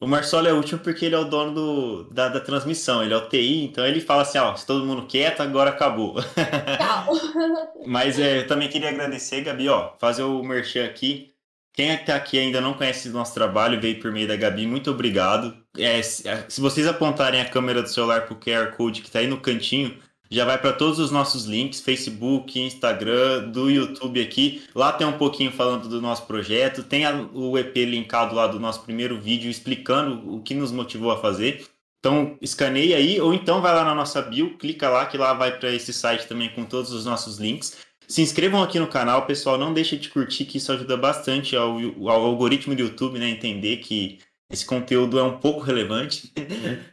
[0.00, 3.16] O Marcelo é útil porque ele é o dono do, da, da transmissão, ele é
[3.16, 6.16] o TI, então ele fala assim, ó, se todo mundo quieto, agora acabou.
[6.20, 7.14] Tchau.
[7.86, 11.32] Mas é, eu também queria agradecer, Gabi, ó, fazer o merchan aqui.
[11.72, 14.36] Quem é que tá aqui ainda não conhece o nosso trabalho, veio por meio da
[14.36, 15.56] Gabi, muito obrigado.
[15.78, 19.26] É, se, se vocês apontarem a câmera do celular pro QR Code que tá aí
[19.26, 19.96] no cantinho,
[20.30, 24.62] já vai para todos os nossos links, Facebook, Instagram, do YouTube aqui.
[24.74, 28.82] Lá tem um pouquinho falando do nosso projeto, tem o EP linkado lá do nosso
[28.82, 31.66] primeiro vídeo explicando o que nos motivou a fazer.
[32.00, 35.58] Então, escaneia aí, ou então vai lá na nossa bio, clica lá, que lá vai
[35.58, 37.78] para esse site também com todos os nossos links.
[38.06, 39.56] Se inscrevam aqui no canal, pessoal.
[39.56, 43.30] Não deixe de curtir, que isso ajuda bastante ao, ao algoritmo do YouTube, né?
[43.30, 44.18] Entender que
[44.54, 46.32] esse conteúdo é um pouco relevante.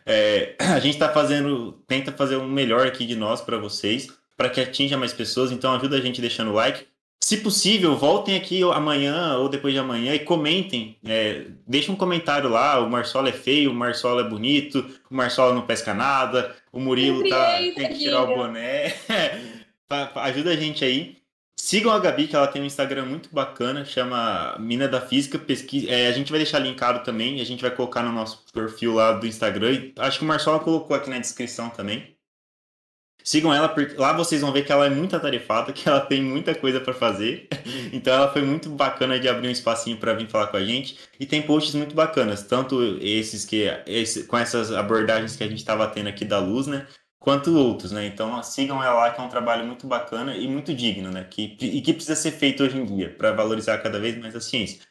[0.05, 4.49] É, a gente está fazendo, tenta fazer o melhor aqui de nós para vocês, para
[4.49, 5.51] que atinja mais pessoas.
[5.51, 6.85] Então ajuda a gente deixando o like.
[7.23, 10.97] Se possível, voltem aqui amanhã ou depois de amanhã e comentem.
[11.05, 12.79] É, deixem um comentário lá.
[12.79, 17.29] O Marcelo é feio, o Marcelo é bonito, o Marcelo não pesca nada, o Murilo
[17.29, 18.95] tá, tem que tirar o boné.
[20.15, 21.20] Ajuda a gente aí.
[21.71, 25.39] Sigam a Gabi, que ela tem um Instagram muito bacana, chama Mina da Física.
[25.39, 28.95] Pesquisa, é, a gente vai deixar linkado também, a gente vai colocar no nosso perfil
[28.95, 29.93] lá do Instagram.
[29.97, 32.13] Acho que o Marcelo colocou aqui na descrição também.
[33.23, 36.21] Sigam ela, porque lá vocês vão ver que ela é muito atarefada, que ela tem
[36.21, 37.47] muita coisa para fazer.
[37.93, 40.97] Então ela foi muito bacana de abrir um espacinho para vir falar com a gente.
[41.17, 45.59] E tem posts muito bacanas, tanto esses que esse, com essas abordagens que a gente
[45.59, 46.85] estava tendo aqui da luz, né?
[47.21, 48.07] Quanto outros, né?
[48.07, 51.23] Então sigam ela lá, que é um trabalho muito bacana e muito digno, né?
[51.23, 54.41] Que, e que precisa ser feito hoje em dia para valorizar cada vez mais a
[54.41, 54.81] ciência.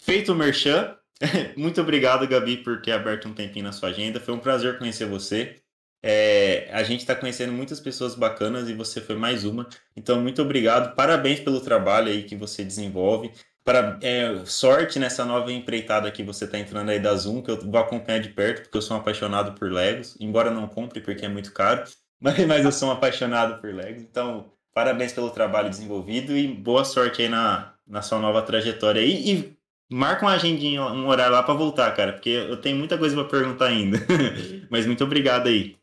[0.00, 0.96] Feito o merchan,
[1.56, 4.20] muito obrigado, Gabi, por ter aberto um tempinho na sua agenda.
[4.20, 5.56] Foi um prazer conhecer você.
[6.00, 9.68] É, a gente está conhecendo muitas pessoas bacanas e você foi mais uma.
[9.96, 10.94] Então, muito obrigado.
[10.94, 13.32] Parabéns pelo trabalho aí que você desenvolve.
[13.70, 17.70] Para, é, sorte nessa nova empreitada que você está entrando aí da Zoom, que eu
[17.70, 21.24] vou acompanhar de perto, porque eu sou um apaixonado por Legos, embora não compre porque
[21.24, 21.84] é muito caro,
[22.20, 24.02] mas, mas eu sou um apaixonado por Legos.
[24.02, 29.30] Então, parabéns pelo trabalho desenvolvido e boa sorte aí na, na sua nova trajetória aí.
[29.30, 29.56] E
[29.88, 33.24] marca uma agendinha, um horário lá para voltar, cara, porque eu tenho muita coisa para
[33.24, 33.98] perguntar ainda.
[34.68, 35.76] mas muito obrigado aí.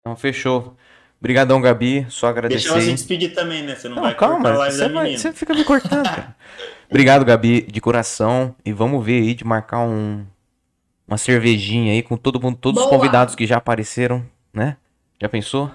[0.00, 0.78] Então, fechou.
[1.20, 2.06] Obrigadão, Gabi.
[2.08, 2.60] Só agradecer.
[2.62, 3.74] Deixa ela se despedir também, né?
[3.74, 5.18] Você não, não vai calma, cortar a live você, da vai, menina.
[5.18, 6.36] você fica me cortando, cara.
[6.88, 8.54] Obrigado, Gabi, de coração.
[8.64, 10.24] E vamos ver aí de marcar um,
[11.06, 12.96] uma cervejinha aí com todo mundo, todos os Boa.
[12.98, 14.76] convidados que já apareceram, né?
[15.20, 15.70] Já pensou?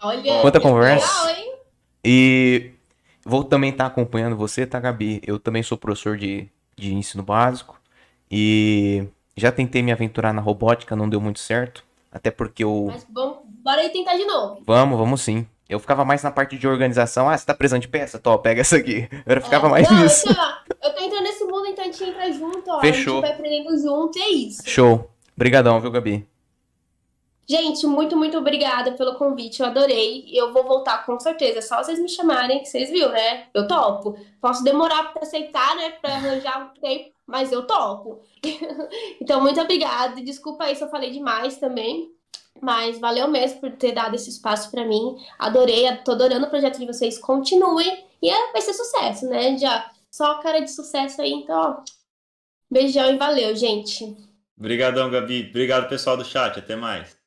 [0.00, 1.06] Olha, Quanta conversa.
[1.26, 1.52] legal, hein?
[2.04, 2.70] E
[3.24, 5.20] vou também estar acompanhando você, tá, Gabi?
[5.26, 6.46] Eu também sou professor de,
[6.76, 7.80] de ensino básico
[8.30, 9.04] e
[9.36, 11.82] já tentei me aventurar na robótica, não deu muito certo.
[12.10, 12.86] Até porque eu.
[12.88, 14.62] Mas vamos, bora aí tentar de novo.
[14.66, 15.46] Vamos, vamos sim.
[15.68, 17.28] Eu ficava mais na parte de organização.
[17.28, 18.18] Ah, você tá precisando de peça?
[18.18, 19.06] Tó, pega essa aqui.
[19.26, 20.26] Eu ficava É, mais não, nisso.
[20.28, 22.80] Eu, tô, eu tô entrando nesse mundo, então a gente entra junto, ó.
[22.80, 23.18] Fechou.
[23.18, 24.62] A gente vai aprendendo junto e é isso.
[24.64, 25.10] Show.
[25.36, 26.26] Obrigadão, viu, Gabi?
[27.50, 29.60] Gente, muito, muito obrigada pelo convite.
[29.60, 30.26] Eu adorei.
[30.32, 31.58] Eu vou voltar com certeza.
[31.58, 33.46] É só vocês me chamarem, que vocês viram, né?
[33.54, 34.18] Eu topo.
[34.40, 35.90] Posso demorar pra aceitar, né?
[35.90, 38.22] Pra arranjar um tempo, mas eu topo.
[39.20, 40.22] então, muito obrigada.
[40.22, 42.10] Desculpa aí se eu falei demais também.
[42.60, 45.14] Mas valeu mesmo por ter dado esse espaço pra mim.
[45.38, 47.18] Adorei, tô adorando o projeto de vocês.
[47.18, 48.06] Continuem.
[48.22, 49.58] E é, vai ser sucesso, né?
[49.58, 51.30] Já só cara de sucesso aí.
[51.30, 51.84] Então, ó.
[52.70, 54.16] Beijão e valeu, gente.
[54.58, 55.46] Obrigadão, Gabi.
[55.50, 56.58] Obrigado, pessoal do chat.
[56.58, 57.17] Até mais.